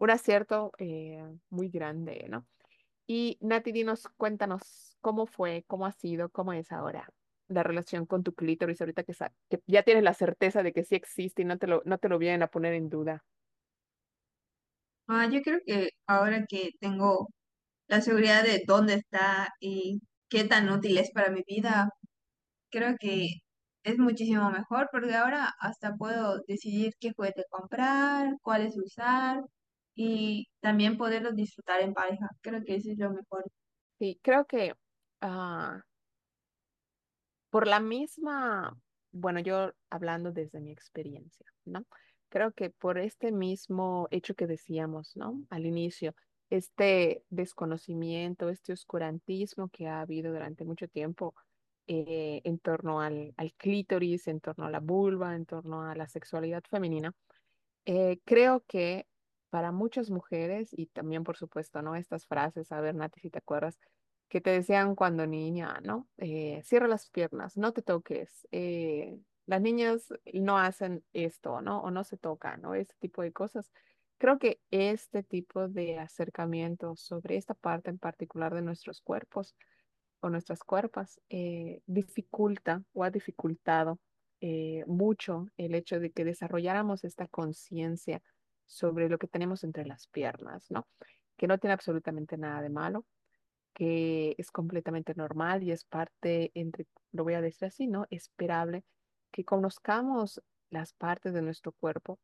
un 0.00 0.10
acierto 0.10 0.72
eh, 0.78 1.22
muy 1.50 1.68
grande, 1.68 2.26
¿no? 2.28 2.46
Y 3.06 3.38
Nati, 3.40 3.72
dinos, 3.72 4.08
cuéntanos 4.16 4.96
cómo 5.00 5.26
fue, 5.26 5.64
cómo 5.66 5.86
ha 5.86 5.92
sido, 5.92 6.30
cómo 6.30 6.52
es 6.52 6.72
ahora 6.72 7.08
la 7.48 7.62
relación 7.62 8.06
con 8.06 8.22
tu 8.22 8.32
clítoris 8.34 8.80
ahorita 8.80 9.02
que, 9.02 9.12
que 9.48 9.60
ya 9.66 9.82
tienes 9.82 10.04
la 10.04 10.14
certeza 10.14 10.62
de 10.62 10.72
que 10.72 10.84
sí 10.84 10.94
existe 10.94 11.42
y 11.42 11.44
no 11.44 11.58
te 11.58 11.66
lo, 11.66 11.82
no 11.84 11.98
te 11.98 12.08
lo 12.08 12.18
vienen 12.18 12.42
a 12.42 12.46
poner 12.46 12.74
en 12.74 12.88
duda. 12.88 13.24
Ah, 15.08 15.28
yo 15.30 15.42
creo 15.42 15.58
que 15.66 15.90
ahora 16.06 16.44
que 16.48 16.70
tengo 16.80 17.28
la 17.88 18.00
seguridad 18.02 18.44
de 18.44 18.62
dónde 18.66 18.94
está 18.94 19.48
y 19.60 20.00
qué 20.28 20.44
tan 20.44 20.70
útil 20.70 20.98
es 20.98 21.10
para 21.12 21.30
mi 21.30 21.42
vida, 21.46 21.90
creo 22.70 22.96
que 23.00 23.28
es 23.84 23.98
muchísimo 23.98 24.50
mejor 24.50 24.88
porque 24.92 25.14
ahora 25.14 25.52
hasta 25.60 25.94
puedo 25.96 26.40
decidir 26.48 26.94
qué 27.00 27.12
juguete 27.14 27.44
comprar, 27.50 28.34
cuáles 28.42 28.76
usar 28.78 29.40
y 30.02 30.48
también 30.60 30.96
poderlos 30.96 31.36
disfrutar 31.36 31.82
en 31.82 31.92
pareja. 31.92 32.30
Creo 32.40 32.64
que 32.64 32.76
eso 32.76 32.90
es 32.90 32.96
lo 32.96 33.10
mejor. 33.10 33.44
Sí, 33.98 34.18
creo 34.22 34.46
que 34.46 34.72
ah, 35.20 35.82
por 37.50 37.66
la 37.66 37.80
misma, 37.80 38.74
bueno, 39.12 39.40
yo 39.40 39.72
hablando 39.90 40.32
desde 40.32 40.58
mi 40.58 40.70
experiencia, 40.72 41.44
¿no? 41.66 41.84
Creo 42.30 42.52
que 42.52 42.70
por 42.70 42.96
este 42.96 43.30
mismo 43.30 44.08
hecho 44.10 44.34
que 44.34 44.46
decíamos, 44.46 45.14
¿no? 45.16 45.42
Al 45.50 45.66
inicio, 45.66 46.14
este 46.48 47.22
desconocimiento, 47.28 48.48
este 48.48 48.72
oscurantismo 48.72 49.68
que 49.68 49.86
ha 49.86 50.00
habido 50.00 50.32
durante 50.32 50.64
mucho 50.64 50.88
tiempo 50.88 51.34
eh, 51.88 52.40
en 52.44 52.58
torno 52.58 53.02
al, 53.02 53.34
al 53.36 53.52
clítoris, 53.52 54.28
en 54.28 54.40
torno 54.40 54.64
a 54.64 54.70
la 54.70 54.80
vulva, 54.80 55.36
en 55.36 55.44
torno 55.44 55.82
a 55.82 55.94
la 55.94 56.08
sexualidad 56.08 56.62
femenina, 56.70 57.12
eh, 57.84 58.18
creo 58.24 58.64
que 58.66 59.06
para 59.50 59.72
muchas 59.72 60.10
mujeres, 60.10 60.70
y 60.72 60.86
también 60.86 61.24
por 61.24 61.36
supuesto, 61.36 61.82
¿no? 61.82 61.96
Estas 61.96 62.26
frases, 62.26 62.72
a 62.72 62.80
ver, 62.80 62.94
Nati, 62.94 63.20
si 63.20 63.30
te 63.30 63.38
acuerdas, 63.38 63.78
que 64.28 64.40
te 64.40 64.50
decían 64.50 64.94
cuando 64.94 65.26
niña, 65.26 65.80
¿no? 65.82 66.08
Eh, 66.16 66.62
cierra 66.64 66.86
las 66.88 67.10
piernas, 67.10 67.56
no 67.56 67.72
te 67.72 67.82
toques. 67.82 68.46
eh, 68.52 69.18
las 69.46 69.60
niñas 69.60 70.14
no 70.32 70.58
hacen 70.58 71.02
esto, 71.12 71.60
¿no? 71.60 71.82
O 71.82 71.90
no 71.90 72.04
se 72.04 72.16
tocan, 72.16 72.62
¿no? 72.62 72.74
Este 72.74 72.94
tipo 73.00 73.22
de 73.22 73.32
cosas. 73.32 73.72
Creo 74.18 74.38
que 74.38 74.60
este 74.70 75.24
tipo 75.24 75.66
de 75.66 75.98
acercamiento 75.98 76.94
sobre 76.94 77.36
esta 77.36 77.54
parte 77.54 77.90
en 77.90 77.98
particular 77.98 78.54
de 78.54 78.62
nuestros 78.62 79.00
cuerpos 79.00 79.56
o 80.20 80.30
nuestras 80.30 80.62
cuerpos 80.62 81.20
eh, 81.30 81.80
dificulta 81.86 82.84
o 82.92 83.02
ha 83.02 83.10
dificultado 83.10 83.98
mucho 84.86 85.48
el 85.58 85.74
hecho 85.74 86.00
de 86.00 86.12
que 86.12 86.24
desarrolláramos 86.24 87.04
esta 87.04 87.26
conciencia 87.26 88.22
sobre 88.70 89.08
lo 89.08 89.18
que 89.18 89.26
tenemos 89.26 89.64
entre 89.64 89.84
las 89.84 90.06
piernas, 90.06 90.70
¿no? 90.70 90.86
Que 91.36 91.48
no 91.48 91.58
tiene 91.58 91.74
absolutamente 91.74 92.38
nada 92.38 92.62
de 92.62 92.70
malo, 92.70 93.04
que 93.74 94.36
es 94.38 94.52
completamente 94.52 95.12
normal 95.16 95.64
y 95.64 95.72
es 95.72 95.84
parte, 95.84 96.52
entre, 96.54 96.86
lo 97.10 97.24
voy 97.24 97.34
a 97.34 97.40
decir 97.40 97.66
así, 97.66 97.88
¿no? 97.88 98.06
Esperable 98.10 98.84
que 99.32 99.44
conozcamos 99.44 100.40
las 100.70 100.92
partes 100.92 101.34
de 101.34 101.42
nuestro 101.42 101.72
cuerpo 101.72 102.20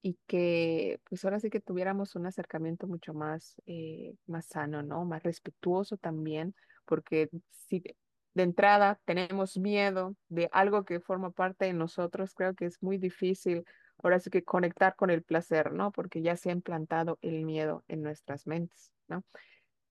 y 0.00 0.16
que 0.28 1.00
pues 1.08 1.24
ahora 1.24 1.40
sí 1.40 1.50
que 1.50 1.60
tuviéramos 1.60 2.14
un 2.14 2.26
acercamiento 2.26 2.86
mucho 2.86 3.12
más, 3.12 3.60
eh, 3.66 4.14
más 4.26 4.46
sano, 4.46 4.82
¿no? 4.82 5.04
Más 5.04 5.24
respetuoso 5.24 5.96
también, 5.96 6.54
porque 6.84 7.30
si 7.50 7.80
de, 7.80 7.96
entrada 8.36 9.00
tenemos 9.04 9.58
miedo 9.58 10.14
de 10.28 10.48
algo 10.52 10.84
que 10.84 11.00
forma 11.00 11.32
parte 11.32 11.64
de 11.64 11.72
nosotros, 11.72 12.32
creo 12.32 12.54
que 12.54 12.66
es 12.66 12.80
muy 12.80 12.96
difícil 12.96 13.64
ahora 14.02 14.20
sí 14.20 14.30
que 14.30 14.44
conectar 14.44 14.96
con 14.96 15.10
el 15.10 15.22
placer, 15.22 15.72
¿no? 15.72 15.92
Porque 15.92 16.22
ya 16.22 16.36
se 16.36 16.50
ha 16.50 16.52
implantado 16.52 17.18
el 17.22 17.44
miedo 17.44 17.84
en 17.88 18.02
nuestras 18.02 18.46
mentes, 18.46 18.92
¿no? 19.08 19.24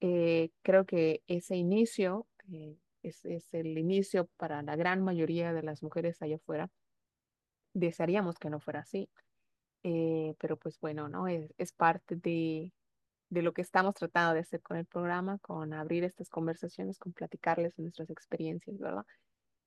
Eh, 0.01 0.51
creo 0.63 0.85
que 0.85 1.23
ese 1.27 1.55
inicio 1.55 2.27
eh, 2.51 2.77
es, 3.03 3.25
es 3.25 3.53
el 3.53 3.77
inicio 3.77 4.27
para 4.37 4.61
la 4.63 4.75
gran 4.75 5.03
mayoría 5.03 5.53
de 5.53 5.63
las 5.63 5.83
mujeres 5.83 6.21
allá 6.21 6.37
afuera. 6.37 6.69
Desearíamos 7.73 8.37
que 8.37 8.49
no 8.49 8.59
fuera 8.59 8.81
así 8.81 9.09
eh, 9.83 10.35
pero 10.39 10.57
pues 10.57 10.79
bueno, 10.79 11.09
¿no? 11.09 11.27
Es, 11.27 11.53
es 11.57 11.71
parte 11.73 12.15
de, 12.15 12.73
de 13.29 13.41
lo 13.41 13.53
que 13.53 13.61
estamos 13.61 13.95
tratando 13.95 14.33
de 14.33 14.41
hacer 14.41 14.61
con 14.61 14.77
el 14.77 14.85
programa, 14.85 15.39
con 15.39 15.73
abrir 15.73 16.03
estas 16.03 16.29
conversaciones, 16.29 16.99
con 16.99 17.13
platicarles 17.13 17.77
nuestras 17.79 18.09
experiencias, 18.09 18.77
¿verdad? 18.79 19.05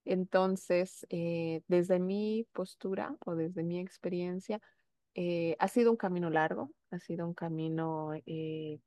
Entonces, 0.04 1.06
eh, 1.10 1.62
desde 1.68 2.00
mi 2.00 2.46
postura 2.52 3.16
o 3.24 3.34
desde 3.34 3.62
mi 3.62 3.78
experiencia, 3.78 4.60
eh, 5.14 5.56
ha 5.58 5.68
sido 5.68 5.90
un 5.90 5.96
camino 5.96 6.30
largo, 6.30 6.70
ha 6.90 6.98
sido 6.98 7.26
un 7.26 7.34
camino 7.34 8.12
eh, 8.26 8.80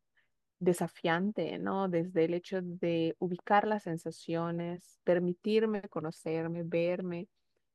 desafiante, 0.59 1.57
¿no? 1.59 1.87
Desde 1.89 2.25
el 2.25 2.33
hecho 2.33 2.61
de 2.61 3.15
ubicar 3.19 3.67
las 3.67 3.83
sensaciones, 3.83 4.99
permitirme 5.03 5.83
conocerme, 5.89 6.63
verme, 6.63 7.27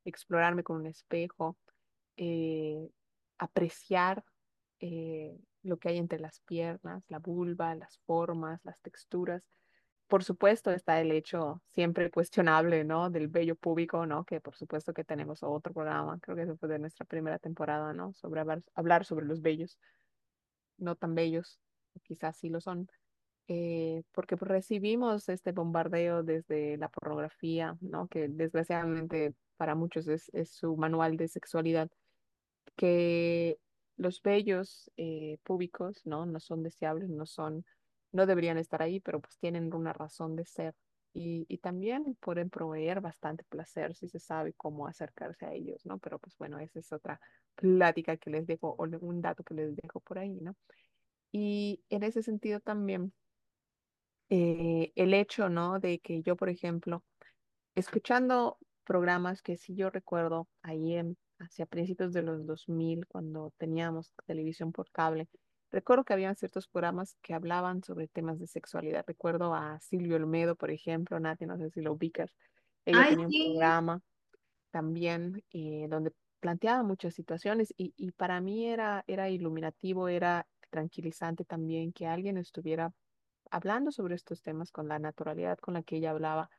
explorarme 0.05 0.63
con 0.63 0.77
un 0.77 0.87
espejo 0.87 1.57
apreciar 3.39 4.23
lo 5.63 5.79
que 5.79 5.89
hay 5.89 5.99
entre 5.99 6.19
las 6.19 6.41
piernas, 6.41 7.03
la 7.09 7.19
vulva, 7.19 7.75
las 7.75 7.99
formas, 8.07 8.61
las 8.65 8.81
texturas. 8.81 9.43
Por 10.11 10.25
supuesto 10.25 10.73
está 10.73 11.01
el 11.01 11.13
hecho 11.13 11.63
siempre 11.69 12.11
cuestionable, 12.11 12.83
¿no? 12.85 13.11
Del 13.11 13.29
vello 13.29 13.55
púbico, 13.55 14.07
¿no? 14.07 14.25
Que 14.25 14.41
por 14.41 14.57
supuesto 14.57 14.93
que 14.93 15.05
tenemos 15.05 15.45
otro 15.45 15.73
programa, 15.73 16.19
creo 16.21 16.35
que 16.37 16.43
eso 16.43 16.57
fue 16.57 16.69
de 16.69 16.81
nuestra 16.81 17.07
primera 17.07 17.39
temporada, 17.39 17.93
¿no? 17.93 18.13
Sobre 18.15 18.41
hablar, 18.75 19.05
sobre 19.05 19.25
los 19.27 19.41
vellos, 19.41 19.79
no 20.79 20.97
tan 20.97 21.15
bellos, 21.15 21.61
quizás 22.03 22.37
sí 22.37 22.49
lo 22.49 22.61
son. 22.61 22.89
eh, 23.49 24.03
porque 24.13 24.37
pues, 24.37 24.51
recibimos 24.51 25.29
este 25.29 25.53
bombardeo 25.53 26.25
desde 26.25 26.77
la 26.77 26.89
pornografía, 26.89 27.77
¿no? 27.81 28.09
Que 28.09 28.29
desgraciadamente 28.29 29.35
para 29.57 29.77
muchos 29.77 30.09
es, 30.09 30.31
su 30.51 30.77
manual 30.77 31.17
de 31.19 31.29
sexualidad 31.29 31.89
que 32.77 33.59
los 33.97 34.23
vellos 34.23 34.91
eh, 34.97 35.39
púbicos, 35.45 36.05
¿no? 36.05 36.27
No 36.27 36.41
son 36.41 36.65
deseables, 36.65 37.11
no 37.11 37.27
son, 37.27 37.65
no 38.13 38.27
deberían 38.27 38.59
estar 38.59 38.83
ahí, 38.83 39.01
pero 39.01 39.21
pues 39.21 39.39
tienen 39.39 39.73
una 39.75 39.93
razón 39.93 40.37
de 40.37 40.45
ser. 40.45 40.75
Y, 41.13 41.59
también 41.59 42.17
pueden 42.21 42.51
proveer 42.51 43.01
bastante 43.01 43.45
placer 43.45 43.95
si 43.97 44.09
se 44.09 44.21
sabe 44.21 44.53
cómo 44.55 44.87
acercarse 44.87 45.45
a 45.45 45.53
ellos, 45.53 45.85
¿no? 45.85 45.99
Pero 45.99 46.19
pues 46.21 46.37
bueno, 46.39 46.59
esa 46.61 46.79
es 46.79 46.93
otra 46.93 47.21
plática 47.57 48.17
que 48.17 48.31
les 48.31 48.47
dejo, 48.47 48.77
o 48.79 48.85
un 49.01 49.21
dato 49.21 49.43
que 49.43 49.55
les 49.55 49.75
dejo 49.75 50.01
por 50.01 50.19
ahí, 50.19 50.39
¿no? 50.41 50.57
Y 51.33 51.83
en 51.91 52.05
ese 52.05 52.23
sentido 52.23 52.61
también, 52.61 53.13
eh, 54.29 54.93
el 54.95 55.15
hecho, 55.15 55.49
¿no? 55.49 55.81
De 55.81 55.99
que 55.99 56.23
yo, 56.23 56.37
por 56.37 56.49
ejemplo, 56.49 57.05
escuchando 57.75 58.59
programas 58.85 59.43
que 59.43 59.57
sí 59.57 59.75
yo 59.75 59.91
recuerdo 59.91 60.49
ahí 60.63 60.95
en, 60.95 61.17
hacia 61.39 61.67
principios 61.67 62.13
de 62.13 62.23
los 62.23 62.47
2000 62.47 63.07
cuando 63.07 63.53
teníamos 63.59 64.13
televisión 64.27 64.73
por 64.73 64.91
cable, 64.91 65.29
recuerdo 65.71 66.05
que 66.05 66.13
habían 66.15 66.37
ciertos 66.37 66.69
programas 66.69 67.17
que 67.23 67.35
hablaban 67.35 67.83
sobre 67.83 68.09
temas 68.09 68.39
de 68.39 68.47
sexualidad. 68.47 69.05
Recuerdo 69.07 69.55
a 69.55 69.81
Silvio 69.81 70.17
Olmedo, 70.17 70.57
por 70.57 70.71
ejemplo, 70.71 71.19
Nati, 71.21 71.47
no 71.47 71.59
sé 71.59 71.71
si 71.71 71.81
lo 71.83 71.93
ubicas. 71.93 72.35
Ella 72.85 73.05
Ay, 73.05 73.07
tenía 73.07 73.27
un 73.29 73.33
sí. 73.33 73.45
programa 73.53 74.03
también 74.71 75.45
eh, 75.53 75.87
donde 75.89 76.13
planteaba 76.41 76.83
muchas 76.83 77.15
situaciones 77.15 77.75
y, 77.77 77.93
y 77.97 78.13
para 78.13 78.41
mí 78.41 78.67
era, 78.69 79.05
era 79.07 79.29
iluminativo, 79.31 80.09
era 80.09 80.47
tranquilizante 80.71 81.45
también 81.45 81.93
que 81.93 82.07
alguien 82.07 82.39
estuviera 82.39 82.93
hablando 83.51 83.93
sobre 83.93 84.15
estos 84.17 84.43
temas 84.43 84.73
con 84.73 84.89
la 84.89 84.99
naturalidad 84.99 85.59
con 85.59 85.75
la 85.75 85.83
que 85.83 85.97
ella 85.97 86.11
hablaba 86.13 86.51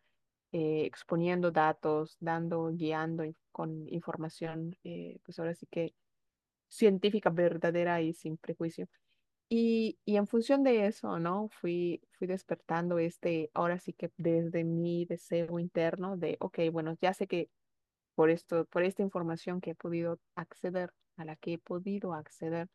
eh, 0.52 0.86
exponiendo 0.86 1.52
datos, 1.52 2.18
dando, 2.20 2.68
guiando 2.74 3.24
con 3.52 3.88
información, 3.90 4.78
eh, 4.84 5.20
pues 5.24 5.40
ahora 5.40 5.56
sí 5.56 5.68
que 5.68 5.96
científica, 6.72 7.30
verdadera 7.30 8.02
y 8.02 8.14
sin 8.14 8.38
prejuicio. 8.38 8.88
Y, 9.50 10.00
y 10.06 10.16
en 10.16 10.28
función 10.28 10.64
de 10.64 10.88
eso, 10.88 11.20
¿no? 11.20 11.50
Fui, 11.50 12.02
fui 12.18 12.28
despertando 12.28 13.00
este, 13.00 13.52
ahora 13.54 13.80
sí 13.80 13.94
que 13.94 14.12
desde 14.18 14.64
mi 14.64 15.06
deseo 15.06 15.60
interno 15.60 16.16
de, 16.18 16.38
ok, 16.40 16.60
bueno, 16.72 16.98
ya 17.02 17.14
sé 17.14 17.28
que 17.28 17.50
por 18.16 18.30
esto, 18.30 18.66
por 18.66 18.84
esta 18.84 19.04
información 19.04 19.60
que 19.60 19.72
he 19.72 19.76
podido 19.76 20.20
acceder, 20.36 20.94
a 21.18 21.26
la 21.26 21.36
que 21.36 21.54
he 21.54 21.58
podido 21.60 22.14
acceder, 22.14 22.70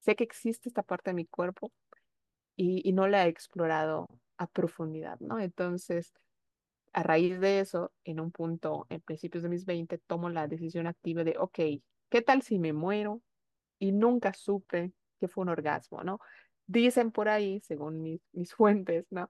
sé 0.00 0.16
que 0.16 0.24
existe 0.24 0.68
esta 0.70 0.82
parte 0.82 1.10
de 1.10 1.14
mi 1.14 1.26
cuerpo 1.26 1.70
y, 2.56 2.88
y 2.88 2.92
no 2.92 3.08
la 3.08 3.26
he 3.26 3.28
explorado 3.28 4.06
a 4.38 4.46
profundidad, 4.46 5.20
¿no? 5.20 5.38
Entonces, 5.38 6.14
a 6.94 7.02
raíz 7.02 7.40
de 7.40 7.60
eso, 7.60 7.92
en 8.04 8.20
un 8.20 8.32
punto, 8.32 8.86
en 8.88 9.00
principios 9.02 9.42
de 9.42 9.50
mis 9.50 9.66
20 9.66 9.98
tomo 9.98 10.30
la 10.30 10.48
decisión 10.48 10.86
activa 10.86 11.24
de, 11.24 11.36
ok, 11.38 11.58
¿qué 12.10 12.22
tal 12.22 12.42
si 12.42 12.58
me 12.58 12.72
muero 12.72 13.20
y 13.82 13.90
nunca 13.90 14.32
supe 14.32 14.92
que 15.18 15.26
fue 15.26 15.42
un 15.42 15.48
orgasmo, 15.48 16.04
¿no? 16.04 16.20
Dicen 16.66 17.10
por 17.10 17.28
ahí, 17.28 17.60
según 17.60 18.00
mis, 18.00 18.20
fuentes, 18.56 19.06
¿no? 19.10 19.28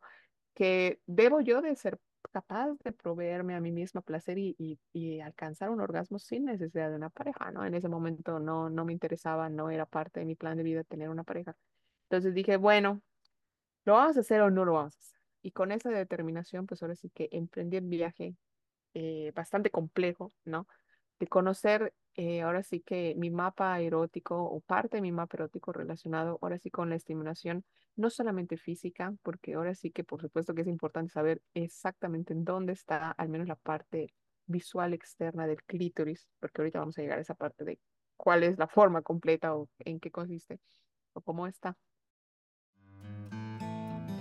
Que 0.53 1.01
debo 1.07 1.41
yo 1.41 1.63
de 1.63 1.75
ser 1.75 1.99
capaz 2.33 2.69
de 2.85 2.93
proveerme 2.93 3.55
a 3.55 3.61
mí 3.61 3.73
misma 3.73 4.03
placer 4.03 4.37
y, 4.37 4.55
y, 4.59 4.79
y 4.93 5.21
alcanzar 5.21 5.71
un 5.71 5.81
orgasmo 5.81 6.19
sin 6.19 6.45
necesidad 6.45 6.91
de 6.91 6.97
una 6.97 7.09
pareja, 7.09 7.51
¿no? 7.51 7.65
En 7.65 7.73
ese 7.73 7.89
momento 7.89 8.39
no, 8.41 8.69
no 8.69 8.85
me 8.85 8.93
interesaba, 8.93 9.49
no 9.49 9.71
era 9.71 9.87
parte 9.87 10.21
de 10.21 10.27
mi 10.27 10.35
plan 10.35 10.59
de 10.59 10.65
vida 10.65 10.85
tener 10.85 11.09
una 11.09 11.25
pareja. 11.25 11.57
Entonces 12.11 12.35
dije, 12.35 12.59
bueno, 12.59 13.01
¿lo 13.87 13.95
vamos 13.95 14.19
a 14.19 14.21
hacer 14.21 14.43
o 14.43 14.51
no 14.51 14.67
lo 14.67 14.75
vamos 14.75 14.97
a 14.97 14.99
hacer? 14.99 15.21
Y 15.41 15.53
con 15.53 15.73
esa 15.73 15.89
determinación, 15.89 16.67
pues 16.67 16.83
ahora 16.83 16.95
sí 16.95 17.09
que 17.09 17.31
emprendí 17.33 17.79
el 17.79 17.87
viaje 17.87 18.37
eh, 18.93 19.33
bastante 19.35 19.71
complejo, 19.71 20.31
¿no? 20.45 20.69
De 21.19 21.27
conocer 21.27 21.95
eh, 22.15 22.43
ahora 22.43 22.63
sí 22.63 22.81
que 22.81 23.15
mi 23.17 23.31
mapa 23.31 23.81
erótico 23.81 24.43
o 24.43 24.61
parte 24.61 24.99
de 24.99 25.01
mi 25.01 25.13
mapa 25.13 25.37
erótico 25.37 25.73
relacionado 25.73 26.39
ahora 26.43 26.59
sí 26.59 26.71
con 26.71 26.91
la 26.91 26.97
estimulación, 26.97 27.65
no 27.97 28.11
solamente 28.11 28.57
física, 28.57 29.15
porque 29.23 29.55
ahora 29.55 29.75
sí 29.75 29.91
que 29.91 30.05
por 30.05 30.21
supuesto 30.21 30.55
que 30.55 30.63
es 30.63 30.69
importante 30.69 31.13
saber 31.13 31.41
exactamente 31.55 32.33
en 32.33 32.45
dónde 32.45 32.75
está 32.75 33.13
al 33.13 33.29
menos 33.29 33.49
la 33.49 33.57
parte 33.57 34.13
visual 34.47 34.93
externa 34.93 35.47
del 35.47 35.63
clítoris, 35.63 36.29
porque 36.39 36.61
ahorita 36.61 36.81
vamos 36.81 36.99
a 36.99 37.03
llegar 37.03 37.19
a 37.19 37.23
esa 37.23 37.35
parte 37.35 37.65
de 37.65 37.79
cuál 38.17 38.43
es 38.43 38.59
la 38.59 38.69
forma 38.69 39.03
completa 39.03 39.55
o 39.55 39.69
en 39.79 39.99
qué 39.99 40.11
consiste 40.11 40.61
o 41.15 41.21
cómo 41.23 41.47
está. 41.47 41.77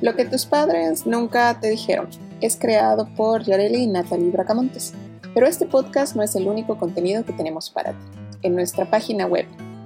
Lo 0.02 0.16
que 0.16 0.26
tus 0.26 0.46
padres 0.46 1.06
nunca 1.06 1.60
te 1.60 1.70
dijeron 1.70 2.10
es 2.42 2.58
creado 2.58 3.08
por 3.16 3.44
Yareli 3.44 3.84
y 3.84 3.88
Natalie 3.88 4.32
Bracamontes. 4.32 4.96
Pero 5.34 5.48
este 5.48 5.66
podcast 5.66 6.16
no 6.16 6.24
es 6.24 6.36
el 6.36 6.48
único 6.48 6.78
contenido 6.78 7.24
que 7.24 7.32
tenemos 7.32 7.70
para 7.70 7.92
ti. 7.92 8.06
En 8.42 8.56
nuestra 8.56 8.90
página 8.90 9.26
web 9.26 9.46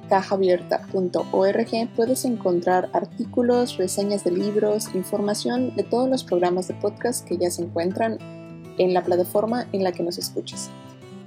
cajaabierta.org 0.10 1.90
puedes 1.96 2.25
encontrar 2.25 2.90
artículos, 2.94 3.78
reseñas 3.78 4.24
de 4.24 4.32
libros, 4.32 4.94
información 4.96 5.75
de 5.75 5.84
todos 5.84 6.10
los 6.10 6.24
programas 6.24 6.68
de 6.68 6.74
podcast 6.75 7.28
que 7.28 7.38
ya 7.38 7.50
se 7.50 7.64
encuentran 7.64 8.18
en 8.78 8.94
la 8.94 9.04
plataforma 9.04 9.68
en 9.72 9.84
la 9.84 9.92
que 9.92 10.04
nos 10.04 10.18
escuches. 10.18 10.70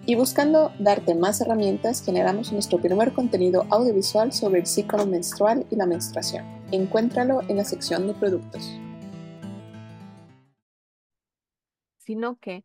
Y 0.06 0.14
buscando 0.14 0.72
darte 0.78 1.14
más 1.14 1.40
herramientas, 1.40 2.02
generamos 2.02 2.52
nuestro 2.52 2.80
primer 2.80 3.12
contenido 3.12 3.66
audiovisual 3.70 4.32
sobre 4.32 4.60
el 4.60 4.66
ciclo 4.66 5.06
menstrual 5.06 5.66
y 5.70 5.76
la 5.76 5.86
menstruación. 5.86 6.44
Encuéntralo 6.72 7.42
en 7.48 7.58
la 7.58 7.64
sección 7.64 8.06
de 8.06 8.14
productos. 8.14 8.62
Sino 11.98 12.36
que 12.36 12.64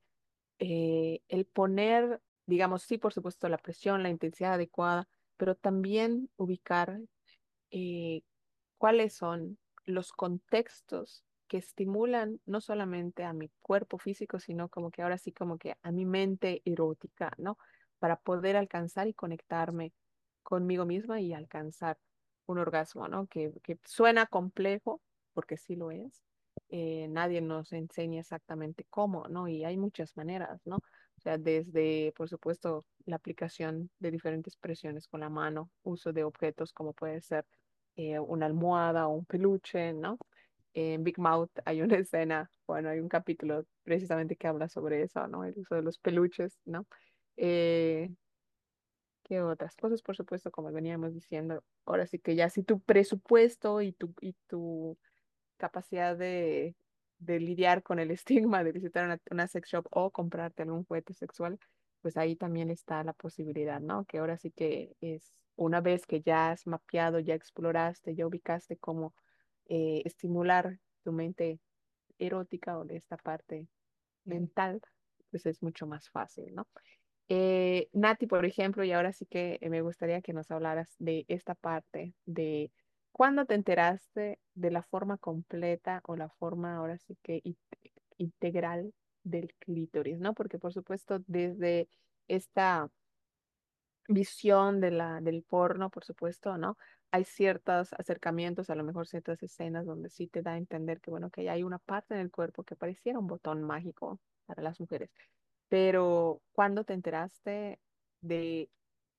eh, 0.60 1.22
el 1.28 1.46
poner, 1.46 2.22
digamos, 2.46 2.84
sí, 2.84 2.98
por 2.98 3.14
supuesto, 3.14 3.50
la 3.50 3.58
presión, 3.58 4.04
la 4.04 4.10
intensidad 4.10 4.54
adecuada, 4.54 5.08
pero 5.38 5.56
también 5.56 6.30
ubicar 6.38 7.00
eh, 7.72 8.22
cuáles 8.78 9.14
son 9.14 9.58
los 9.86 10.12
contextos 10.12 11.24
que 11.48 11.58
estimulan 11.58 12.40
no 12.46 12.62
solamente 12.62 13.24
a 13.24 13.34
mi 13.34 13.52
cuerpo 13.62 13.98
físico, 13.98 14.40
sino 14.40 14.70
como 14.70 14.92
que 14.92 15.02
ahora 15.02 15.18
sí 15.18 15.32
como 15.32 15.58
que 15.58 15.76
a 15.82 15.92
mi 15.92 16.06
mente 16.06 16.62
erótica, 16.66 17.34
¿no? 17.38 17.58
Para 18.00 18.18
poder 18.18 18.56
alcanzar 18.56 19.08
y 19.08 19.14
conectarme 19.14 19.94
conmigo 20.42 20.86
misma 20.86 21.22
y 21.22 21.34
alcanzar 21.34 21.98
un 22.46 22.60
orgasmo, 22.60 23.08
¿no? 23.08 23.28
Que, 23.28 23.52
que 23.64 23.80
suena 23.86 24.26
complejo, 24.26 25.02
porque 25.34 25.58
sí 25.58 25.76
lo 25.76 25.92
es. 25.92 26.24
Eh, 26.70 27.08
nadie 27.10 27.42
nos 27.42 27.72
enseña 27.74 28.22
exactamente 28.22 28.86
cómo, 28.90 29.28
¿no? 29.28 29.48
Y 29.48 29.64
hay 29.64 29.78
muchas 29.78 30.16
maneras, 30.18 30.60
¿no? 30.66 30.78
O 30.78 31.22
sea, 31.22 31.38
desde, 31.38 32.14
por 32.18 32.28
supuesto, 32.30 32.86
la 33.06 33.16
aplicación 33.18 33.92
de 34.00 34.12
diferentes 34.12 34.56
presiones 34.58 35.08
con 35.08 35.20
la 35.22 35.30
mano, 35.30 35.70
uso 35.84 36.12
de 36.14 36.24
objetos 36.24 36.74
como 36.74 36.94
puede 36.94 37.22
ser 37.22 37.46
eh, 37.96 38.20
una 38.20 38.48
almohada 38.48 39.08
o 39.08 39.12
un 39.14 39.26
peluche, 39.26 39.94
¿no? 39.94 40.18
En 40.74 41.04
Big 41.04 41.20
Mouth 41.20 41.52
hay 41.66 41.82
una 41.82 41.98
escena, 42.08 42.50
bueno, 42.68 42.90
hay 42.90 43.00
un 43.00 43.10
capítulo 43.10 43.66
precisamente 43.84 44.36
que 44.36 44.48
habla 44.48 44.68
sobre 44.68 45.04
eso, 45.04 45.28
¿no? 45.28 45.46
El 45.46 45.58
uso 45.58 45.76
de 45.76 45.84
los 45.84 46.00
peluches, 46.00 46.60
¿no? 46.66 46.88
Eh, 47.38 48.10
¿qué 49.24 49.42
otras 49.42 49.76
cosas? 49.76 50.02
Por 50.02 50.16
supuesto, 50.16 50.52
como 50.52 50.72
veníamos 50.72 51.14
diciendo, 51.14 51.64
ahora 51.86 52.08
sí 52.08 52.20
que 52.20 52.36
ya 52.36 52.50
si 52.50 52.64
tu 52.64 52.80
presupuesto 52.80 53.82
y 53.82 53.94
tu, 53.94 54.14
y 54.22 54.34
tu 54.48 54.98
capacidad 55.58 56.18
de, 56.18 56.76
de 57.20 57.39
lidiar 57.39 57.84
con 57.84 58.00
el 58.00 58.12
estigma 58.12 58.63
de 58.63 58.72
visitar 58.72 59.06
una, 59.06 59.20
una 59.32 59.48
sex 59.48 59.70
shop 59.70 59.88
o 59.92 60.12
comprarte 60.12 60.63
algún 60.63 60.86
juguete 60.86 61.13
sexual, 61.13 61.60
pues 62.02 62.18
ahí 62.18 62.36
también 62.36 62.70
está 62.70 63.04
la 63.04 63.13
posibilidad, 63.13 63.80
¿no? 63.80 64.06
Que 64.06 64.20
ahora 64.20 64.38
sí 64.38 64.52
que 64.52 64.96
es 65.02 65.34
una 65.56 65.82
vez 65.82 66.06
que 66.06 66.22
ya 66.22 66.52
has 66.52 66.68
mapeado, 66.68 67.20
ya 67.20 67.36
exploraste, 67.36 68.16
ya 68.16 68.28
ubicaste 68.28 68.78
cómo 68.78 69.13
eh, 69.68 70.02
estimular 70.06 70.80
tu 71.04 71.12
mente 71.12 71.60
erótica 72.18 72.78
o 72.78 72.86
de 72.86 72.98
esta 72.98 73.18
parte 73.18 73.68
mental, 74.26 74.82
pues 75.32 75.46
es 75.46 75.62
mucho 75.63 75.88
más 75.88 76.10
fácil, 76.10 76.54
¿no? 76.54 76.68
Eh, 77.30 77.89
Nati, 77.94 78.28
por 78.28 78.46
ejemplo, 78.46 78.84
y 78.84 78.92
ahora 78.92 79.13
sí 79.13 79.26
que 79.26 79.60
me 79.70 79.82
gustaría 79.82 80.22
que 80.22 80.34
nos 80.34 80.52
hablaras 80.52 80.94
de 81.00 81.26
esta 81.30 81.56
parte 81.56 82.13
de 82.26 82.72
cuándo 83.13 83.45
te 83.45 83.56
enteraste 83.56 84.39
de 84.56 84.71
la 84.71 84.84
forma 84.84 85.17
completa 85.17 86.02
o 86.06 86.17
la 86.17 86.30
forma 86.30 86.76
ahora 86.76 86.97
sí 86.97 87.17
que 87.23 87.41
integral 88.17 88.93
del 89.23 89.54
clítoris, 89.60 90.19
¿no? 90.19 90.34
Porque 90.34 90.60
por 90.60 90.73
supuesto 90.73 91.19
desde 91.28 91.88
esta 92.28 92.89
visión 94.08 94.82
de 94.82 94.91
la, 94.91 95.21
del 95.21 95.43
porno, 95.43 95.89
por 95.89 96.04
supuesto, 96.04 96.58
¿no? 96.58 96.78
Hay 97.12 97.23
ciertos 97.23 97.93
acercamientos, 97.93 98.69
a 98.69 98.76
lo 98.76 98.84
mejor 98.84 99.08
ciertas 99.08 99.41
escenas 99.43 99.86
donde 99.86 100.10
sí 100.10 100.28
te 100.28 100.41
da 100.41 100.54
a 100.54 100.58
entender 100.58 100.99
que, 100.99 101.12
bueno, 101.12 101.30
que 101.30 101.49
hay 101.49 101.63
una 101.63 101.80
parte 101.80 102.15
en 102.15 102.21
el 102.21 102.32
cuerpo 102.32 102.63
que 102.63 102.76
pareciera 102.76 103.19
un 103.19 103.28
botón 103.28 103.63
mágico 103.63 104.19
para 104.45 104.62
las 104.63 104.80
mujeres. 104.80 105.12
Pero 105.69 106.41
¿cuándo 106.52 106.84
te 106.84 106.93
enteraste 106.93 107.80
de 108.21 108.69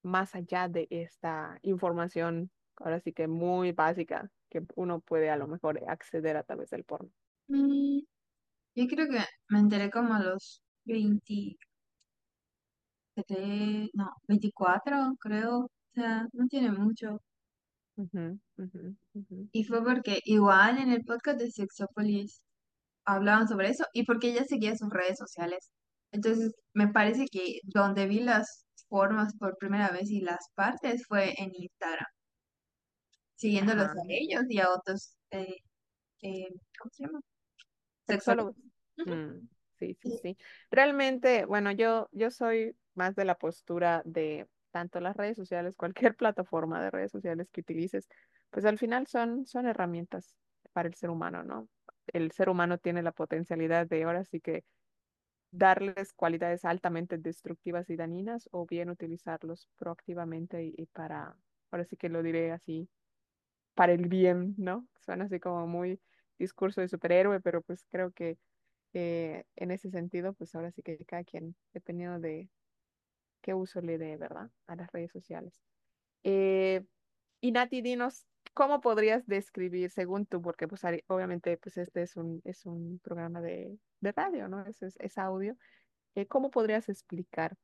más 0.02 0.34
allá 0.34 0.68
de 0.68 0.86
esta 0.90 1.58
información, 1.62 2.50
ahora 2.76 3.00
sí 3.00 3.12
que 3.12 3.26
muy 3.26 3.72
básica, 3.72 4.30
que 4.50 4.62
uno 4.76 5.00
puede 5.00 5.30
a 5.30 5.36
lo 5.36 5.46
mejor 5.46 5.80
acceder 5.88 6.36
a 6.36 6.42
través 6.42 6.70
del 6.70 6.84
porno? 6.84 7.10
Mm, 7.48 8.00
yo 8.76 8.86
creo 8.88 9.08
que 9.08 9.24
me 9.48 9.58
enteré 9.60 9.90
como 9.90 10.14
a 10.14 10.20
los 10.20 10.62
20, 10.84 11.56
no, 13.94 14.10
24, 14.28 15.14
creo. 15.20 15.58
O 15.60 15.70
sea, 15.94 16.26
no 16.32 16.46
tiene 16.48 16.70
mucho. 16.72 17.20
Y 19.52 19.64
fue 19.64 19.84
porque 19.84 20.18
igual 20.24 20.78
en 20.78 20.90
el 20.90 21.04
podcast 21.04 21.38
de 21.38 21.50
Sexópolis 21.50 22.42
hablaban 23.04 23.48
sobre 23.48 23.70
eso 23.70 23.84
y 23.92 24.04
porque 24.04 24.30
ella 24.30 24.44
seguía 24.44 24.76
sus 24.76 24.90
redes 24.90 25.18
sociales. 25.18 25.70
Entonces, 26.12 26.52
me 26.74 26.88
parece 26.88 27.26
que 27.30 27.60
donde 27.64 28.06
vi 28.06 28.20
las 28.20 28.66
formas 28.88 29.34
por 29.38 29.56
primera 29.58 29.90
vez 29.90 30.10
y 30.10 30.20
las 30.20 30.48
partes 30.54 31.04
fue 31.08 31.34
en 31.38 31.50
Instagram, 31.54 32.06
siguiéndolos 33.44 33.84
Ajá, 33.84 33.92
a 33.92 34.04
ellos 34.08 34.44
y 34.48 34.58
a 34.58 34.70
otros, 34.70 35.18
eh, 35.30 35.56
eh, 36.22 36.48
¿cómo 36.78 36.90
se 36.90 37.04
llama? 37.04 37.20
Sexólogos. 38.06 38.54
sexólogo. 38.96 39.34
Mm, 39.36 39.48
sí, 39.78 39.98
sí, 40.00 40.18
sí. 40.22 40.36
Realmente, 40.70 41.44
bueno, 41.44 41.70
yo, 41.72 42.08
yo 42.12 42.30
soy 42.30 42.74
más 42.94 43.14
de 43.14 43.26
la 43.26 43.34
postura 43.34 44.00
de 44.06 44.46
tanto 44.70 44.98
las 45.00 45.14
redes 45.14 45.36
sociales, 45.36 45.76
cualquier 46.12 46.16
plataforma 46.16 46.82
de 46.82 46.90
redes 46.90 47.12
sociales 47.12 47.50
que 47.52 47.60
utilices, 47.60 48.08
pues 48.50 48.64
al 48.64 48.78
final 48.78 49.06
son, 49.06 49.44
son 49.46 49.66
herramientas 49.66 50.34
para 50.72 50.88
el 50.88 50.94
ser 50.94 51.10
humano, 51.10 51.42
¿no? 51.44 51.68
El 52.06 52.32
ser 52.32 52.48
humano 52.48 52.78
tiene 52.78 53.02
la 53.02 53.12
potencialidad 53.12 53.86
de 53.86 54.04
ahora 54.04 54.24
sí 54.24 54.40
que 54.40 54.64
darles 55.50 56.14
cualidades 56.14 56.64
altamente 56.64 57.18
destructivas 57.18 57.90
y 57.90 57.96
dañinas 57.96 58.48
o 58.52 58.64
bien 58.64 58.88
utilizarlos 58.88 59.68
proactivamente 59.76 60.64
y, 60.64 60.74
y 60.78 60.86
para, 60.86 61.36
ahora 61.70 61.84
sí 61.84 61.96
que 61.96 62.08
lo 62.08 62.22
diré 62.22 62.50
así, 62.50 62.88
para 63.74 63.92
el 63.92 64.08
bien, 64.08 64.54
¿no? 64.58 64.86
Suena 65.00 65.24
así 65.24 65.40
como 65.40 65.66
muy 65.66 66.00
discurso 66.38 66.80
de 66.80 66.88
superhéroe, 66.88 67.40
pero 67.40 67.62
pues 67.62 67.84
creo 67.90 68.12
que 68.12 68.38
eh, 68.92 69.44
en 69.56 69.70
ese 69.70 69.90
sentido, 69.90 70.34
pues 70.34 70.54
ahora 70.54 70.70
sí 70.72 70.82
que 70.82 70.98
cada 71.04 71.24
quien, 71.24 71.56
dependiendo 71.72 72.18
de 72.20 72.48
qué 73.42 73.54
uso 73.54 73.80
le 73.80 73.98
dé, 73.98 74.16
¿verdad? 74.16 74.50
A 74.66 74.76
las 74.76 74.90
redes 74.92 75.12
sociales. 75.12 75.60
Eh, 76.22 76.84
y 77.40 77.52
Nati, 77.52 77.82
dinos, 77.82 78.26
¿cómo 78.54 78.80
podrías 78.80 79.26
describir, 79.26 79.90
según 79.90 80.26
tú, 80.26 80.40
porque 80.40 80.68
pues 80.68 80.82
obviamente 81.08 81.58
pues 81.58 81.76
este 81.76 82.02
es 82.02 82.16
un, 82.16 82.40
es 82.44 82.64
un 82.66 83.00
programa 83.00 83.40
de, 83.40 83.78
de 84.00 84.12
radio, 84.12 84.48
¿no? 84.48 84.64
Es, 84.66 84.82
es, 84.82 84.96
es 85.00 85.18
audio. 85.18 85.56
Eh, 86.14 86.26
¿cómo 86.26 86.50
podrías 86.50 86.88
explicar 86.88 87.56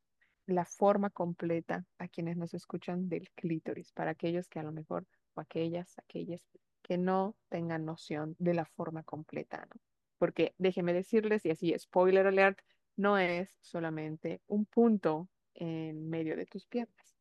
la 0.46 0.64
forma 0.64 1.10
completa 1.10 1.86
a 1.98 2.08
quienes 2.08 2.36
nos 2.36 2.54
escuchan 2.54 3.08
del 3.08 3.30
clítoris, 3.30 3.92
para 3.92 4.10
aquellos 4.12 4.48
que 4.48 4.58
a 4.58 4.64
lo 4.64 4.72
mejor, 4.72 5.06
o 5.34 5.40
aquellas, 5.40 5.98
aquellas 5.98 6.48
que 6.82 6.98
no 6.98 7.36
tengan 7.48 7.84
noción 7.84 8.36
de 8.38 8.54
la 8.54 8.64
forma 8.64 9.02
completa, 9.04 9.66
¿no? 9.72 9.80
Porque 10.18 10.54
déjenme 10.58 10.92
decirles, 10.92 11.44
y 11.46 11.50
así, 11.50 11.74
spoiler 11.78 12.26
alert, 12.26 12.60
no 12.96 13.18
es 13.18 13.56
solamente 13.62 14.42
un 14.46 14.66
punto 14.66 15.28
en 15.54 16.08
medio 16.10 16.36
de 16.36 16.46
tus 16.46 16.66
piernas. 16.66 17.16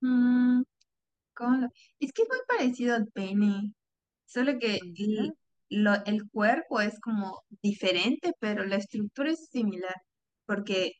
Mm, 0.00 0.62
¿cómo 1.34 1.56
lo- 1.58 1.68
Es 2.00 2.12
que 2.12 2.22
es 2.22 2.28
muy 2.28 2.38
parecido 2.48 2.96
al 2.96 3.08
pene, 3.08 3.74
solo 4.26 4.58
que 4.58 4.78
el, 4.96 5.34
lo- 5.70 6.04
el 6.06 6.28
cuerpo 6.30 6.80
es 6.80 7.00
como 7.00 7.42
diferente, 7.62 8.32
pero 8.40 8.64
la 8.66 8.76
estructura 8.76 9.30
es 9.32 9.48
similar, 9.50 9.94
porque 10.46 10.92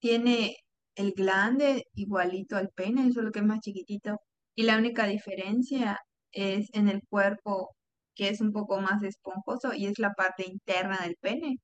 tiene 0.00 0.56
el 0.96 1.12
glande 1.12 1.84
igualito 1.94 2.56
al 2.56 2.70
pene, 2.70 3.12
solo 3.12 3.32
que 3.32 3.40
es 3.40 3.46
más 3.46 3.60
chiquitito. 3.60 4.20
Y 4.56 4.64
la 4.64 4.78
única 4.78 5.06
diferencia 5.06 6.00
es 6.32 6.68
en 6.74 6.88
el 6.88 7.02
cuerpo, 7.08 7.76
que 8.14 8.28
es 8.30 8.40
un 8.40 8.52
poco 8.52 8.80
más 8.80 9.02
esponjoso 9.02 9.72
y 9.74 9.86
es 9.86 9.98
la 9.98 10.12
parte 10.14 10.44
interna 10.48 10.98
del 11.02 11.16
pene. 11.20 11.58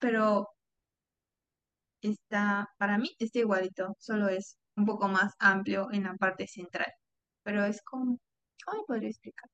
Pero 0.00 0.48
está, 2.02 2.68
para 2.78 2.98
mí 2.98 3.10
está 3.18 3.38
igualito, 3.40 3.94
solo 3.98 4.28
es 4.28 4.58
un 4.76 4.84
poco 4.86 5.08
más 5.08 5.34
amplio 5.38 5.88
en 5.92 6.04
la 6.04 6.14
parte 6.16 6.46
central. 6.46 6.92
Pero 7.44 7.64
es 7.64 7.82
como, 7.82 8.18
¿cómo 8.64 8.84
podría 8.86 9.10
explicar? 9.10 9.48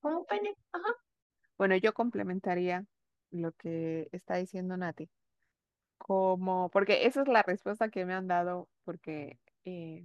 Como 0.00 0.20
un 0.20 0.26
pene, 0.26 0.54
ajá. 0.72 0.94
Bueno, 1.58 1.76
yo 1.76 1.92
complementaría 1.94 2.84
lo 3.30 3.52
que 3.52 4.08
está 4.12 4.36
diciendo 4.36 4.76
Nati, 4.76 5.10
como, 5.98 6.70
porque 6.70 7.06
esa 7.06 7.22
es 7.22 7.28
la 7.28 7.42
respuesta 7.42 7.90
que 7.90 8.04
me 8.06 8.14
han 8.14 8.26
dado, 8.26 8.68
porque 8.84 9.38
eh, 9.64 10.04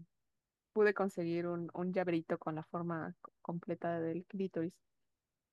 pude 0.78 0.94
conseguir 0.94 1.48
un, 1.48 1.72
un 1.74 1.92
llaverito 1.92 2.38
con 2.38 2.54
la 2.54 2.62
forma 2.62 3.16
completa 3.42 4.00
del 4.00 4.26
clítoris. 4.28 4.76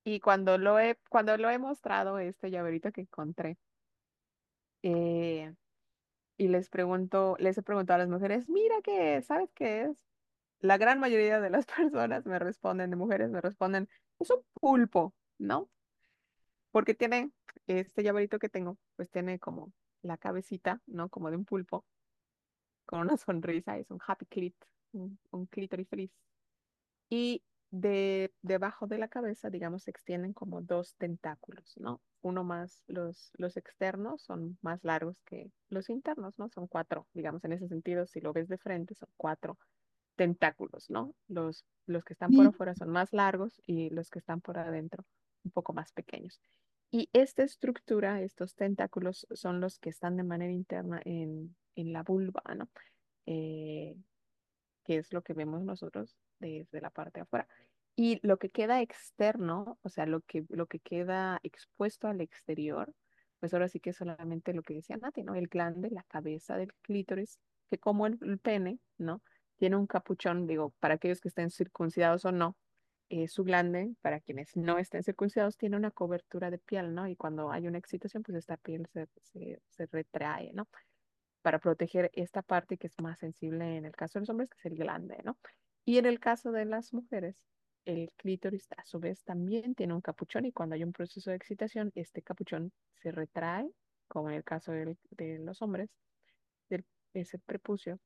Y 0.05 0.21
cuando 0.21 0.59
lo 0.59 0.79
he, 0.79 0.99
cuando 1.09 1.35
lo 1.39 1.49
he 1.49 1.59
mostrado, 1.59 2.19
este 2.19 2.51
llaverito 2.51 2.93
que 2.93 3.01
encontré, 3.03 3.57
eh, 4.83 5.55
y 6.37 6.49
les 6.49 6.69
pregunto, 6.69 7.37
les 7.39 7.57
he 7.57 7.63
preguntado 7.63 7.97
a 7.97 8.05
las 8.05 8.11
mujeres, 8.11 8.51
mira 8.51 8.75
qué 8.83 9.17
es, 9.17 9.27
¿sabes 9.27 9.49
qué 9.55 9.85
es? 9.85 9.97
La 10.61 10.77
gran 10.77 11.01
mayoría 11.01 11.41
de 11.41 11.49
las 11.49 11.65
personas 12.05 12.27
me 12.27 12.39
responden, 12.39 12.91
de 12.91 12.97
mujeres 12.97 13.31
me 13.31 13.41
responden, 13.41 13.89
es 14.19 14.31
un 14.31 14.45
pulpo, 14.61 15.15
¿no? 15.39 15.71
Porque 16.71 16.95
tiene 16.95 17.33
este 17.67 18.03
llaverito 18.03 18.39
que 18.39 18.51
tengo, 18.51 18.77
pues 18.97 19.11
tiene 19.11 19.39
como 19.39 19.73
la 20.03 20.19
cabecita, 20.19 20.83
¿no? 20.87 21.09
Como 21.09 21.31
de 21.31 21.39
un 21.39 21.47
pulpo, 21.47 21.87
con 22.85 23.01
una 23.01 23.17
sonrisa, 23.17 23.79
es 23.79 23.91
un 23.91 24.01
happy 24.07 24.27
clit, 24.27 24.57
un, 24.95 25.19
un 25.31 25.47
clítoris 25.47 25.89
feliz. 25.89 26.11
Y 27.11 27.43
de, 27.71 28.33
debajo 28.43 28.87
de 28.87 28.99
la 28.99 29.09
cabeza, 29.09 29.51
digamos, 29.51 29.83
se 29.85 29.91
extienden 29.91 30.33
como 30.33 30.63
dos 30.63 30.95
tentáculos, 30.97 31.75
¿no? 31.77 32.01
Uno 32.23 32.45
más, 32.45 32.83
los, 32.87 33.33
los 33.35 33.57
externos 33.57 34.23
son 34.23 34.59
más 34.63 34.85
largos 34.85 35.21
que 35.25 35.51
los 35.69 35.91
internos, 35.91 36.39
¿no? 36.39 36.49
Son 36.51 36.69
cuatro, 36.69 37.09
digamos, 37.13 37.45
en 37.45 37.53
ese 37.53 37.69
sentido, 37.69 38.07
si 38.07 38.21
lo 38.21 38.33
ves 38.33 38.49
de 38.49 38.59
frente, 38.59 38.95
son 38.95 39.09
cuatro 39.17 39.59
tentáculos, 40.17 40.89
¿no? 40.89 41.15
Los, 41.27 41.65
los 41.87 42.05
que 42.05 42.13
están 42.13 42.31
por 42.31 42.47
afuera 42.47 42.75
son 42.77 42.91
más 42.91 43.13
largos 43.13 43.61
y 43.67 43.91
los 43.91 44.09
que 44.09 44.21
están 44.21 44.41
por 44.41 44.57
adentro 44.57 45.05
un 45.43 45.51
poco 45.51 45.73
más 45.73 45.93
pequeños. 45.93 46.41
Y 46.93 47.11
esta 47.13 47.43
estructura, 47.43 48.23
estos 48.23 48.55
tentáculos, 48.55 49.27
son 49.33 49.61
los 49.61 49.81
que 49.81 49.91
están 49.91 50.17
de 50.17 50.23
manera 50.23 50.53
interna 50.53 51.03
en, 51.05 51.57
en 51.75 51.93
la 51.93 52.05
vulva, 52.05 52.43
¿no? 52.57 52.71
Eh, 53.27 53.97
que 54.85 54.99
es 54.99 55.13
lo 55.13 55.23
que 55.23 55.35
vemos 55.35 55.63
nosotros 55.63 56.17
desde 56.39 56.81
la 56.81 56.91
parte 56.91 57.21
afuera. 57.21 57.49
Y 57.97 58.21
lo 58.27 58.39
que 58.39 58.51
queda 58.51 58.83
externo, 58.83 59.79
o 59.83 59.89
sea, 59.89 60.07
lo 60.07 60.21
que, 60.21 60.45
lo 60.49 60.67
que 60.67 60.81
queda 60.81 61.39
expuesto 61.43 62.09
al 62.09 62.21
exterior, 62.21 62.93
pues 63.39 63.55
ahora 63.55 63.69
sí 63.69 63.81
que 63.81 63.91
es 63.91 63.97
solamente 63.97 64.53
lo 64.53 64.63
que 64.63 64.75
decía 64.75 64.97
Nati, 64.97 65.23
¿no? 65.23 65.35
El 65.35 65.49
glande, 65.49 65.91
la 65.91 66.03
cabeza 66.05 66.57
del 66.57 66.73
clítoris, 66.83 67.39
que 67.71 67.79
como 67.79 68.07
el, 68.07 68.19
el 68.23 68.39
pene, 68.39 68.79
¿no? 68.99 69.23
Tiene 69.57 69.77
un 69.77 69.87
capuchón, 69.87 70.47
digo, 70.47 70.73
para 70.81 70.95
aquellos 70.95 71.21
que 71.21 71.29
estén 71.29 71.51
circuncidados 71.51 72.25
o 72.25 72.33
no, 72.33 72.57
eh, 73.11 73.29
su 73.29 73.45
glande, 73.45 73.95
para 74.01 74.19
quienes 74.21 74.57
no 74.57 74.79
estén 74.79 75.03
circuncidados, 75.03 75.57
tiene 75.57 75.77
una 75.77 75.91
cobertura 75.91 76.51
de 76.51 76.59
piel, 76.59 76.95
¿no? 76.95 77.07
Y 77.07 77.17
cuando 77.17 77.53
hay 77.53 77.67
una 77.69 77.79
excitación, 77.79 78.23
pues 78.23 78.39
esta 78.39 78.57
piel 78.57 78.89
se, 78.93 79.07
se, 79.23 79.61
se 79.69 79.87
retrae, 79.87 80.53
¿no? 80.53 80.67
Para 81.45 81.59
proteger 81.59 82.11
esta 82.15 82.41
parte 82.41 82.79
que 82.79 82.87
es 82.87 82.99
más 83.03 83.19
sensible 83.19 83.77
en 83.77 83.85
el 83.85 83.93
caso 83.93 84.19
de 84.19 84.21
los 84.23 84.31
hombres, 84.31 84.49
que 84.49 84.57
es 84.57 84.65
el 84.65 84.77
glande, 84.79 85.19
¿no? 85.25 85.39
Y 85.85 85.99
en 85.99 86.07
el 86.07 86.19
caso 86.19 86.53
de 86.53 86.65
las 86.65 86.95
mujeres, 86.95 87.37
el 87.85 88.11
clítoris 88.17 88.67
a 88.79 88.87
su 88.87 88.99
vez 88.99 89.25
también 89.25 89.75
tiene 89.75 89.93
un 89.93 90.01
capuchón 90.01 90.47
y 90.47 90.53
cuando 90.53 90.75
hay 90.75 90.85
un 90.85 90.95
proceso 90.95 91.29
de 91.29 91.37
excitación, 91.37 91.93
este 91.97 92.23
capuchón 92.23 92.73
se 92.95 93.13
retrae, 93.13 93.69
como 94.09 94.31
en 94.31 94.37
el 94.37 94.45
caso 94.45 94.73
de 94.73 94.97
los 95.39 95.61
hombres, 95.61 95.91
del, 96.71 96.87
ese 97.13 97.39
prepucio, 97.39 98.01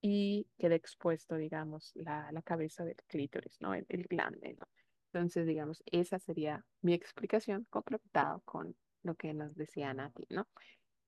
y 0.00 0.48
queda 0.58 0.74
expuesto, 0.74 1.36
digamos, 1.36 1.92
la, 1.94 2.32
la 2.32 2.42
cabeza 2.42 2.84
del 2.84 2.96
clítoris, 3.06 3.56
¿no? 3.60 3.74
El, 3.74 3.86
el 3.88 4.02
glande, 4.08 4.56
¿no? 4.58 4.66
Entonces, 5.12 5.46
digamos, 5.46 5.80
esa 5.86 6.18
sería 6.18 6.66
mi 6.80 6.92
explicación 6.92 7.68
complementado 7.70 8.42
con 8.44 8.76
lo 9.04 9.14
que 9.14 9.32
nos 9.32 9.54
decía 9.54 9.94
Nati, 9.94 10.26
¿no? 10.28 10.48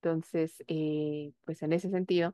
Entonces, 0.06 0.62
eh, 0.68 1.32
pues 1.44 1.64
en 1.64 1.72
ese 1.72 1.90
sentido, 1.90 2.32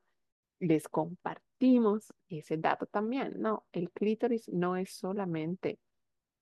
les 0.60 0.88
compartimos 0.88 2.12
ese 2.28 2.58
dato 2.58 2.84
también, 2.84 3.40
¿no? 3.40 3.64
El 3.72 3.90
clítoris 3.90 4.46
no 4.50 4.76
es 4.76 4.92
solamente 4.92 5.78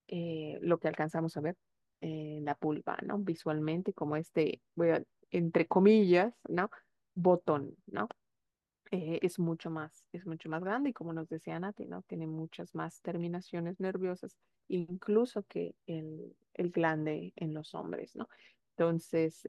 eh, 0.09 0.59
lo 0.61 0.81
que 0.81 0.89
alcanzamos 0.89 1.37
a 1.37 1.41
ver 1.41 1.57
en 2.01 2.45
la 2.45 2.59
vulva, 2.61 2.99
¿no? 3.07 3.19
Visualmente, 3.19 3.93
como 3.93 4.17
este, 4.17 4.61
a, 4.79 5.03
entre 5.31 5.69
comillas, 5.69 6.35
¿no? 6.49 6.69
Botón, 7.15 7.77
¿no? 7.87 8.09
Eh, 8.91 9.21
es 9.23 9.39
mucho 9.39 9.71
más, 9.71 10.05
es 10.11 10.27
mucho 10.27 10.49
más 10.49 10.65
grande 10.65 10.91
y 10.91 10.93
como 10.93 11.13
nos 11.13 11.29
decía 11.29 11.61
Nati, 11.61 11.87
¿no? 11.87 12.03
Tiene 12.09 12.27
muchas 12.27 12.75
más 12.75 13.01
terminaciones 13.03 13.79
nerviosas, 13.79 14.37
incluso 14.67 15.45
que 15.45 15.77
el, 15.87 16.35
el 16.55 16.71
glande 16.73 17.33
en 17.37 17.55
los 17.55 17.73
hombres, 17.77 18.17
¿no? 18.17 18.29
Entonces, 18.77 19.49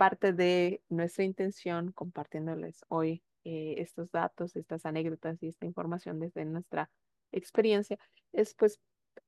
parte 0.00 0.32
de 0.32 0.82
nuestra 0.88 1.24
intención 1.24 1.92
compartiéndoles 1.92 2.86
hoy 2.88 3.22
eh, 3.44 3.74
estos 3.76 4.10
datos, 4.10 4.56
estas 4.56 4.86
anécdotas 4.86 5.42
y 5.42 5.48
esta 5.48 5.66
información 5.66 6.18
desde 6.18 6.46
nuestra 6.46 6.88
experiencia 7.32 7.98
es 8.32 8.54
pues 8.54 8.80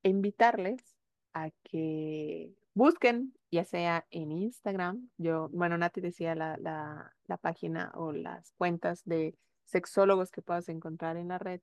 invitarles 0.03 0.97
a 1.35 1.51
que 1.63 2.55
busquen, 2.73 3.35
ya 3.51 3.67
sea 3.67 4.07
en 4.11 4.33
Instagram, 4.33 5.11
yo, 5.19 5.51
bueno, 5.51 5.77
Nati 5.77 6.01
decía 6.01 6.35
la, 6.35 6.57
la, 6.57 7.13
la 7.27 7.37
página 7.37 7.93
o 7.95 8.13
las 8.13 8.53
cuentas 8.53 9.03
de 9.05 9.37
sexólogos 9.65 10.31
que 10.31 10.41
puedas 10.41 10.71
encontrar 10.71 11.19
en 11.19 11.29
la 11.29 11.39
red. 11.39 11.61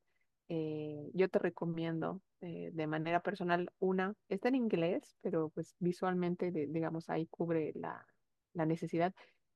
eh, 0.50 1.10
yo 1.16 1.30
te 1.30 1.40
recomiendo 1.40 2.22
eh, 2.42 2.70
de 2.74 2.86
manera 2.86 3.22
personal 3.22 3.72
una, 3.80 4.14
está 4.28 4.50
en 4.50 4.56
inglés, 4.56 5.16
pero 5.22 5.50
pues 5.50 5.76
visualmente, 5.80 6.52
digamos, 6.52 7.10
ahí 7.10 7.26
cubre 7.26 7.72
la, 7.74 8.06
la 8.54 8.66
necesidad, 8.66 9.14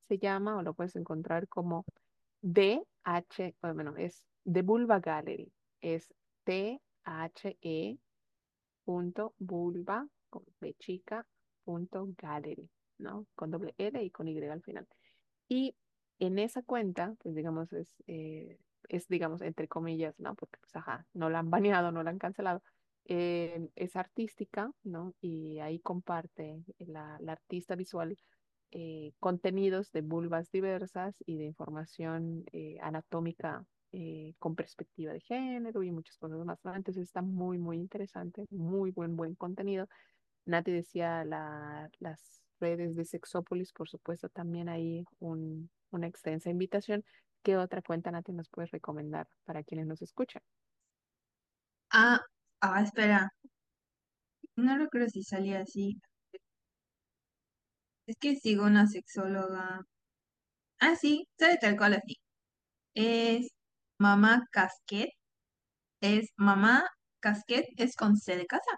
se 0.07 0.17
llama 0.19 0.57
o 0.57 0.61
lo 0.63 0.73
puedes 0.73 0.95
encontrar 0.95 1.47
como 1.47 1.85
DH, 2.41 3.55
bueno, 3.61 3.95
es 3.97 4.23
The 4.51 4.61
Vulva 4.61 4.99
Gallery, 4.99 5.51
es 5.81 6.13
T-H-E 6.43 7.97
punto 8.85 9.33
vulva 9.39 10.07
con 10.29 10.43
B 10.59 10.75
chica 10.79 11.25
punto 11.63 12.09
gallery, 12.17 12.69
¿no? 12.97 13.25
Con 13.35 13.51
doble 13.51 13.73
L 13.77 14.03
y 14.03 14.11
con 14.11 14.27
Y 14.27 14.37
al 14.43 14.61
final. 14.61 14.87
Y 15.47 15.75
en 16.19 16.39
esa 16.39 16.61
cuenta, 16.63 17.15
pues 17.21 17.35
digamos, 17.35 17.71
es, 17.73 17.95
eh, 18.07 18.57
es 18.89 19.07
digamos, 19.07 19.41
entre 19.41 19.67
comillas, 19.67 20.19
¿no? 20.19 20.35
Porque, 20.35 20.59
pues, 20.59 20.75
ajá, 20.75 21.05
no 21.13 21.29
la 21.29 21.39
han 21.39 21.49
baneado, 21.49 21.91
no 21.91 22.03
la 22.03 22.09
han 22.11 22.19
cancelado. 22.19 22.61
eh, 23.05 23.69
es 23.75 23.95
artística, 23.95 24.71
¿no? 24.83 25.13
Y 25.21 25.59
ahí 25.59 25.79
comparte 25.79 26.63
la, 26.79 27.17
la 27.21 27.33
artista 27.33 27.75
visual 27.75 28.17
eh, 28.75 29.13
contenidos 29.19 29.91
de 29.91 30.01
vulvas 30.01 30.49
diversas 30.49 31.15
y 31.27 31.37
de 31.37 31.45
información 31.45 32.43
eh, 32.51 32.77
anatómica 32.81 33.63
eh, 33.91 34.33
con 34.39 34.55
perspectiva 34.55 35.13
de 35.13 35.19
género 35.19 35.83
y 35.83 35.91
muchas 35.91 36.17
cosas 36.17 36.43
más. 36.43 36.57
Entonces 36.75 37.03
está 37.03 37.21
muy, 37.21 37.59
muy 37.59 37.77
interesante, 37.77 38.47
muy 38.49 38.89
buen, 38.89 39.15
buen 39.15 39.35
contenido. 39.35 39.87
Nati 40.45 40.71
decía 40.71 41.23
la, 41.23 41.87
las 41.99 42.41
redes 42.59 42.95
de 42.95 43.05
Sexópolis, 43.05 43.71
por 43.73 43.87
supuesto, 43.87 44.27
también 44.29 44.69
hay 44.69 45.05
un, 45.19 45.69
una 45.91 46.07
extensa 46.07 46.49
invitación. 46.49 47.03
¿Qué 47.43 47.57
otra 47.57 47.83
cuenta, 47.83 48.09
Nati, 48.09 48.33
nos 48.33 48.49
puedes 48.49 48.71
recomendar 48.71 49.27
para 49.45 49.63
quienes 49.63 49.85
nos 49.85 50.01
escuchan? 50.01 50.41
Ah, 51.91 52.19
ah, 52.61 52.81
espera, 52.81 53.29
no 54.55 54.77
recuerdo 54.79 55.09
si 55.09 55.21
salía 55.21 55.59
así. 55.59 56.01
Es 58.07 58.15
que 58.17 58.35
sigo 58.37 58.63
una 58.65 58.87
sexóloga. 58.87 59.81
Ah, 60.79 60.95
sí, 60.95 61.27
sale 61.39 61.57
tal 61.57 61.77
cual 61.77 61.93
así. 61.95 62.17
Es 62.95 63.49
Mamá 63.99 64.45
Casquet. 64.51 65.09
Es 66.01 66.29
Mamá 66.37 66.85
Casquet, 67.21 67.65
es 67.77 67.95
con 67.95 68.17
C 68.17 68.37
de 68.37 68.47
casa. 68.47 68.71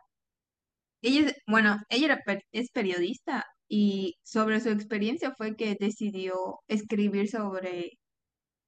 Ella 1.01 1.27
es, 1.29 1.35
bueno, 1.47 1.77
ella 1.89 2.17
es 2.51 2.71
periodista 2.71 3.45
y 3.67 4.15
sobre 4.23 4.59
su 4.59 4.69
experiencia 4.69 5.33
fue 5.37 5.55
que 5.55 5.75
decidió 5.79 6.35
escribir 6.67 7.29
sobre 7.29 7.91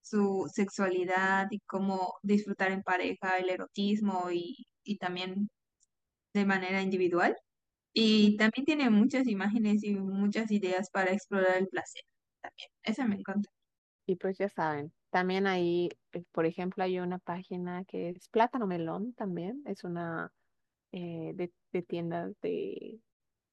su 0.02 0.48
sexualidad 0.54 1.48
y 1.52 1.60
cómo 1.68 2.16
disfrutar 2.24 2.72
en 2.72 2.84
pareja, 2.84 3.38
el 3.40 3.50
erotismo 3.50 4.32
y, 4.32 4.68
y 4.84 4.98
también 4.98 5.50
de 6.34 6.46
manera 6.46 6.82
individual 6.82 7.36
y 8.00 8.38
también 8.38 8.66
tiene 8.66 8.90
muchas 8.90 9.28
imágenes 9.28 9.84
y 9.84 9.96
muchas 9.96 10.52
ideas 10.52 10.90
para 10.92 11.12
explorar 11.14 11.58
el 11.58 11.68
placer. 11.68 12.04
También, 12.42 12.70
esa 12.84 13.08
me 13.08 13.16
encanta. 13.16 13.50
Y 14.06 14.16
pues 14.16 14.38
ya 14.38 14.50
saben, 14.50 14.94
también 15.10 15.48
ahí, 15.48 15.90
eh, 16.14 16.24
por 16.32 16.46
ejemplo, 16.46 16.84
hay 16.84 17.00
una 17.00 17.20
página 17.20 17.84
que 17.86 18.10
es 18.10 18.30
Plátano 18.30 18.66
Melón 18.68 19.14
también, 19.14 19.64
es 19.66 19.84
una 19.84 20.32
eh, 20.92 21.34
de, 21.36 21.54
de 21.74 21.82
tiendas 21.84 22.40
de 22.42 23.02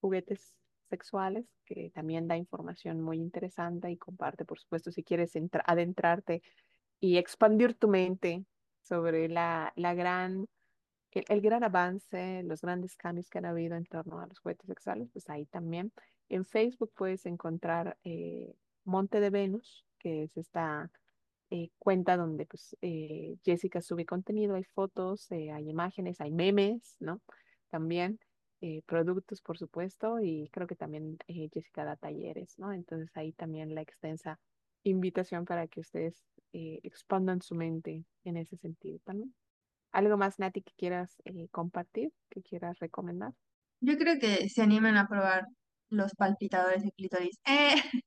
juguetes 0.00 0.54
sexuales 0.90 1.46
que 1.64 1.90
también 1.90 2.28
da 2.28 2.36
información 2.36 3.00
muy 3.02 3.18
interesante 3.18 3.90
y 3.90 3.98
comparte, 3.98 4.44
por 4.44 4.60
supuesto, 4.60 4.92
si 4.92 5.04
quieres 5.04 5.34
entra- 5.36 5.64
adentrarte 5.66 6.42
y 7.00 7.18
expandir 7.18 7.74
tu 7.76 7.88
mente 7.88 8.44
sobre 8.82 9.28
la, 9.28 9.72
la 9.76 9.94
gran, 9.94 10.46
el, 11.14 11.40
gran 11.40 11.64
avance, 11.64 12.42
los 12.44 12.60
grandes 12.62 12.96
cambios 12.96 13.28
que 13.30 13.38
han 13.38 13.46
habido 13.46 13.76
en 13.76 13.86
torno 13.86 14.20
a 14.20 14.26
los 14.26 14.38
juguetes 14.38 14.66
sexuales, 14.66 15.08
pues 15.12 15.28
ahí 15.30 15.46
también. 15.46 15.92
En 16.28 16.44
Facebook 16.44 16.92
puedes 16.94 17.26
encontrar 17.26 17.96
eh, 18.04 18.54
Monte 18.84 19.20
de 19.20 19.30
Venus, 19.30 19.84
que 19.98 20.24
es 20.24 20.36
esta 20.36 20.90
eh, 21.50 21.70
cuenta 21.78 22.16
donde 22.16 22.46
pues 22.46 22.76
eh, 22.82 23.36
Jessica 23.44 23.80
sube 23.80 24.04
contenido, 24.06 24.56
hay 24.56 24.64
fotos, 24.64 25.30
eh, 25.30 25.52
hay 25.52 25.68
imágenes, 25.68 26.20
hay 26.20 26.30
memes, 26.30 26.96
¿no? 27.00 27.20
También 27.70 28.18
productos, 28.86 29.42
por 29.42 29.58
supuesto, 29.58 30.20
y 30.20 30.48
creo 30.50 30.66
que 30.66 30.74
también 30.74 31.18
Jessica 31.28 31.84
da 31.84 31.96
talleres, 31.96 32.58
¿no? 32.58 32.72
Entonces 32.72 33.14
ahí 33.14 33.32
también 33.34 33.74
la 33.74 33.82
extensa 33.82 34.40
invitación 34.84 35.44
para 35.44 35.66
que 35.66 35.80
ustedes 35.80 36.24
expandan 36.52 37.42
su 37.42 37.54
mente 37.54 38.06
en 38.24 38.38
ese 38.38 38.56
sentido 38.56 39.00
también. 39.04 39.34
¿Algo 39.94 40.16
más, 40.16 40.40
Nati, 40.40 40.60
que 40.60 40.72
quieras 40.76 41.22
eh, 41.24 41.46
compartir, 41.52 42.10
que 42.28 42.42
quieras 42.42 42.76
recomendar? 42.80 43.32
Yo 43.80 43.96
creo 43.96 44.18
que 44.18 44.48
se 44.48 44.60
animan 44.60 44.96
a 44.96 45.06
probar 45.06 45.44
los 45.88 46.12
palpitadores 46.16 46.82
de 46.82 46.90
clítoris. 46.90 47.38
¡Eh! 47.46 47.74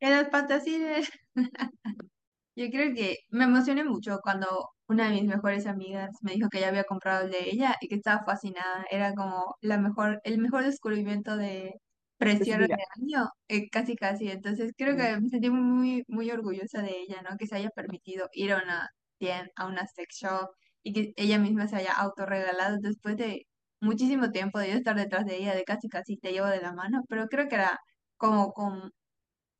¡Que 0.00 0.16
los 0.16 0.28
fantasíes! 0.30 1.10
Yo 2.56 2.70
creo 2.70 2.94
que 2.94 3.18
me 3.28 3.44
emocioné 3.44 3.84
mucho 3.84 4.18
cuando 4.22 4.70
una 4.88 5.08
de 5.08 5.12
mis 5.12 5.24
mejores 5.24 5.66
amigas 5.66 6.10
me 6.22 6.32
dijo 6.32 6.48
que 6.48 6.60
ya 6.60 6.68
había 6.68 6.84
comprado 6.84 7.26
el 7.26 7.30
de 7.30 7.50
ella 7.50 7.76
y 7.82 7.88
que 7.88 7.96
estaba 7.96 8.24
fascinada. 8.24 8.86
Era 8.90 9.14
como 9.14 9.56
la 9.60 9.76
mejor, 9.76 10.22
el 10.24 10.38
mejor 10.38 10.64
descubrimiento 10.64 11.36
de 11.36 11.74
precierre 12.16 12.66
de 12.66 12.78
año, 12.98 13.28
eh, 13.48 13.68
casi 13.68 13.94
casi. 13.94 14.30
Entonces 14.30 14.72
creo 14.74 14.96
que 14.96 15.20
me 15.20 15.28
sentí 15.28 15.50
muy, 15.50 16.02
muy 16.08 16.30
orgullosa 16.30 16.80
de 16.80 16.98
ella, 16.98 17.20
¿no? 17.28 17.36
Que 17.36 17.46
se 17.46 17.56
haya 17.56 17.68
permitido 17.70 18.28
ir 18.32 18.52
a 18.52 18.62
una 18.62 18.88
tienda, 19.18 19.50
a 19.56 19.66
una 19.66 19.86
sex 19.86 20.16
shop 20.22 20.50
y 20.82 20.92
que 20.92 21.12
ella 21.16 21.38
misma 21.38 21.68
se 21.68 21.76
haya 21.76 21.92
autorregalado 21.94 22.78
después 22.80 23.16
de 23.16 23.46
muchísimo 23.80 24.30
tiempo 24.30 24.58
de 24.58 24.70
yo 24.70 24.76
estar 24.76 24.96
detrás 24.96 25.24
de 25.26 25.36
ella, 25.38 25.54
de 25.54 25.64
casi 25.64 25.88
casi 25.88 26.16
te 26.18 26.32
llevo 26.32 26.46
de 26.48 26.60
la 26.60 26.72
mano, 26.72 27.02
pero 27.08 27.26
creo 27.28 27.48
que 27.48 27.56
era 27.56 27.78
como 28.16 28.52
con 28.52 28.90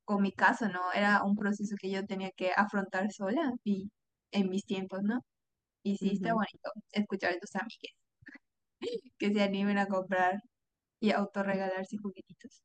con 0.04 0.22
mi 0.22 0.33
caso, 0.33 0.68
¿no? 0.68 0.92
Era 0.92 1.22
un 1.24 1.37
proceso 1.37 1.76
que 1.80 1.90
yo 1.90 2.04
tenía 2.06 2.30
que 2.37 2.52
afrontar 2.56 3.11
sola 3.12 3.52
y 3.64 3.90
en 4.33 4.50
mis 4.50 4.64
tiempos, 4.66 5.00
¿no? 5.02 5.20
Y 5.85 5.96
sí, 5.98 6.12
está 6.12 6.30
ujú. 6.30 6.35
bonito 6.35 6.70
escuchar 6.92 7.33
a 7.35 7.38
tus 7.40 7.54
amigues 7.56 7.92
que 9.18 9.33
se 9.35 9.42
animen 9.42 9.78
a 9.78 9.87
comprar 9.88 10.35
y 11.00 11.12
autorregalarse 11.12 11.96
juguetitos. 11.98 12.62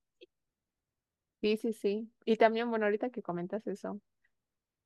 Sí, 1.42 1.58
sí, 1.58 1.74
sí. 1.74 2.12
Y 2.26 2.38
también, 2.38 2.70
bueno, 2.70 2.86
ahorita 2.86 3.10
que 3.10 3.22
comentas 3.22 3.68
eso, 3.68 4.02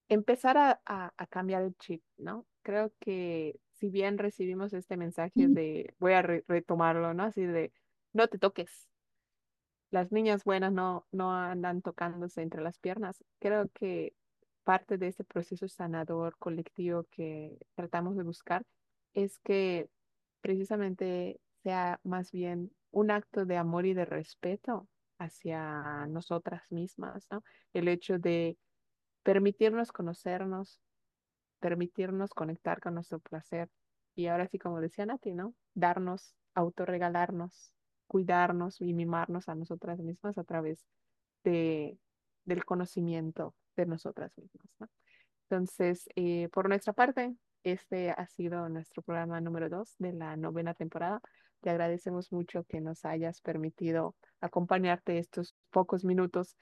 empezar 0.09 0.57
a, 0.57 0.81
a- 0.85 1.13
a 1.17 1.27
cambiar 1.27 1.63
el 1.63 1.75
chip, 1.77 2.03
¿no? 2.17 2.45
Creo 2.63 2.93
que 2.99 3.59
si 3.75 3.89
bien 3.89 4.17
recibimos 4.17 4.73
este 4.73 4.97
mensaje 4.97 5.49
de, 5.49 5.95
voy 5.99 6.13
a 6.13 6.21
re- 6.21 6.43
retomarlo, 6.47 7.13
¿no? 7.13 7.23
Así 7.23 7.43
de, 7.45 7.73
no 8.13 8.27
te 8.27 8.39
toques, 8.39 8.89
las 9.91 10.11
niñas 10.11 10.43
buenas 10.43 10.71
no, 10.71 11.07
no 11.11 11.33
andan 11.33 11.81
tocándose 11.81 12.41
entre 12.41 12.61
las 12.61 12.77
piernas. 12.79 13.23
Creo 13.39 13.69
que 13.73 14.13
parte 14.63 14.97
de 14.97 15.07
este 15.07 15.23
proceso 15.23 15.67
sanador 15.67 16.37
colectivo 16.37 17.05
que 17.11 17.57
tratamos 17.75 18.15
de 18.15 18.23
buscar 18.23 18.65
es 19.13 19.39
que 19.39 19.89
precisamente 20.41 21.39
sea 21.63 21.99
más 22.03 22.31
bien 22.31 22.71
un 22.91 23.11
acto 23.11 23.45
de 23.45 23.57
amor 23.57 23.85
y 23.85 23.93
de 23.93 24.05
respeto 24.05 24.87
hacia 25.17 26.05
nosotras 26.07 26.63
mismas, 26.71 27.27
¿no? 27.31 27.43
El 27.73 27.87
hecho 27.87 28.19
de 28.19 28.57
permitirnos 29.23 29.91
conocernos, 29.91 30.79
permitirnos 31.59 32.31
conectar 32.31 32.79
con 32.79 32.95
nuestro 32.95 33.19
placer. 33.19 33.69
Y 34.15 34.27
ahora 34.27 34.47
sí, 34.47 34.59
como 34.59 34.81
decía 34.81 35.05
Nati, 35.05 35.33
¿no? 35.33 35.53
Darnos, 35.73 36.35
autorregalarnos, 36.53 37.73
cuidarnos 38.07 38.81
y 38.81 38.93
mimarnos 38.93 39.49
a 39.49 39.55
nosotras 39.55 39.99
mismas 39.99 40.37
a 40.37 40.43
través 40.43 40.85
de, 41.43 41.97
del 42.45 42.65
conocimiento 42.65 43.55
de 43.75 43.85
nosotras 43.85 44.31
mismas. 44.37 44.89
Entonces, 45.49 46.07
eh, 46.15 46.49
por 46.49 46.67
nuestra 46.69 46.93
parte, 46.93 47.33
este 47.63 48.11
ha 48.11 48.25
sido 48.27 48.69
nuestro 48.69 49.01
programa 49.03 49.41
número 49.41 49.69
dos 49.69 49.95
de 49.99 50.13
la 50.13 50.35
novena 50.37 50.73
temporada. 50.73 51.21
Te 51.61 51.69
agradecemos 51.69 52.31
mucho 52.31 52.63
que 52.65 52.81
nos 52.81 53.03
hayas 53.05 53.41
permitido 53.41 54.15
acompañarte 54.41 55.17
estos 55.17 55.55
pocos 55.69 56.05
minutos 56.05 56.55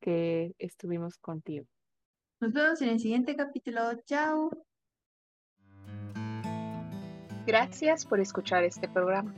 que 0.00 0.54
estuvimos 0.58 1.18
contigo. 1.18 1.66
Nos 2.40 2.52
vemos 2.52 2.80
en 2.82 2.90
el 2.90 3.00
siguiente 3.00 3.34
capítulo. 3.34 3.80
Chao. 4.04 4.50
Gracias 7.46 8.06
por 8.06 8.20
escuchar 8.20 8.62
este 8.62 8.88
programa. 8.88 9.34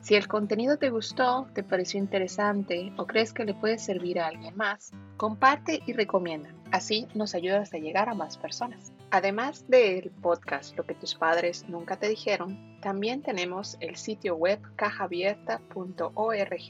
Si 0.00 0.14
el 0.14 0.26
contenido 0.26 0.78
te 0.78 0.88
gustó, 0.88 1.46
te 1.52 1.62
pareció 1.62 2.00
interesante 2.00 2.94
o 2.96 3.06
crees 3.06 3.34
que 3.34 3.44
le 3.44 3.52
puede 3.52 3.78
servir 3.78 4.18
a 4.18 4.28
alguien 4.28 4.56
más, 4.56 4.92
comparte 5.18 5.82
y 5.86 5.92
recomienda. 5.92 6.54
Así 6.72 7.06
nos 7.14 7.34
ayudas 7.34 7.74
a 7.74 7.78
llegar 7.78 8.08
a 8.08 8.14
más 8.14 8.38
personas. 8.38 8.90
Además 9.10 9.66
del 9.68 10.10
podcast 10.22 10.74
Lo 10.78 10.84
que 10.84 10.94
tus 10.94 11.14
padres 11.14 11.68
nunca 11.68 11.98
te 11.98 12.08
dijeron, 12.08 12.80
también 12.80 13.20
tenemos 13.20 13.76
el 13.80 13.96
sitio 13.96 14.36
web 14.36 14.58
cajaabierta.org, 14.76 16.62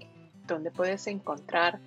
donde 0.49 0.71
puedes 0.73 1.07
encontrar 1.07 1.79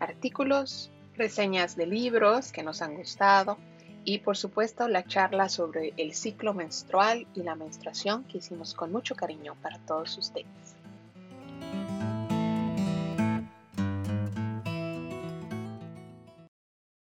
artículos, 0.00 0.92
reseñas 1.16 1.76
de 1.76 1.86
libros 1.86 2.52
que 2.52 2.62
nos 2.62 2.82
han 2.82 2.94
gustado 2.96 3.58
y 4.04 4.18
por 4.18 4.36
supuesto 4.36 4.88
la 4.88 5.04
charla 5.04 5.48
sobre 5.48 5.92
el 5.96 6.14
ciclo 6.14 6.54
menstrual 6.54 7.26
y 7.34 7.42
la 7.42 7.54
menstruación 7.54 8.24
que 8.24 8.38
hicimos 8.38 8.74
con 8.74 8.90
mucho 8.90 9.14
cariño 9.14 9.54
para 9.62 9.78
todos 9.78 10.16
ustedes. 10.18 10.81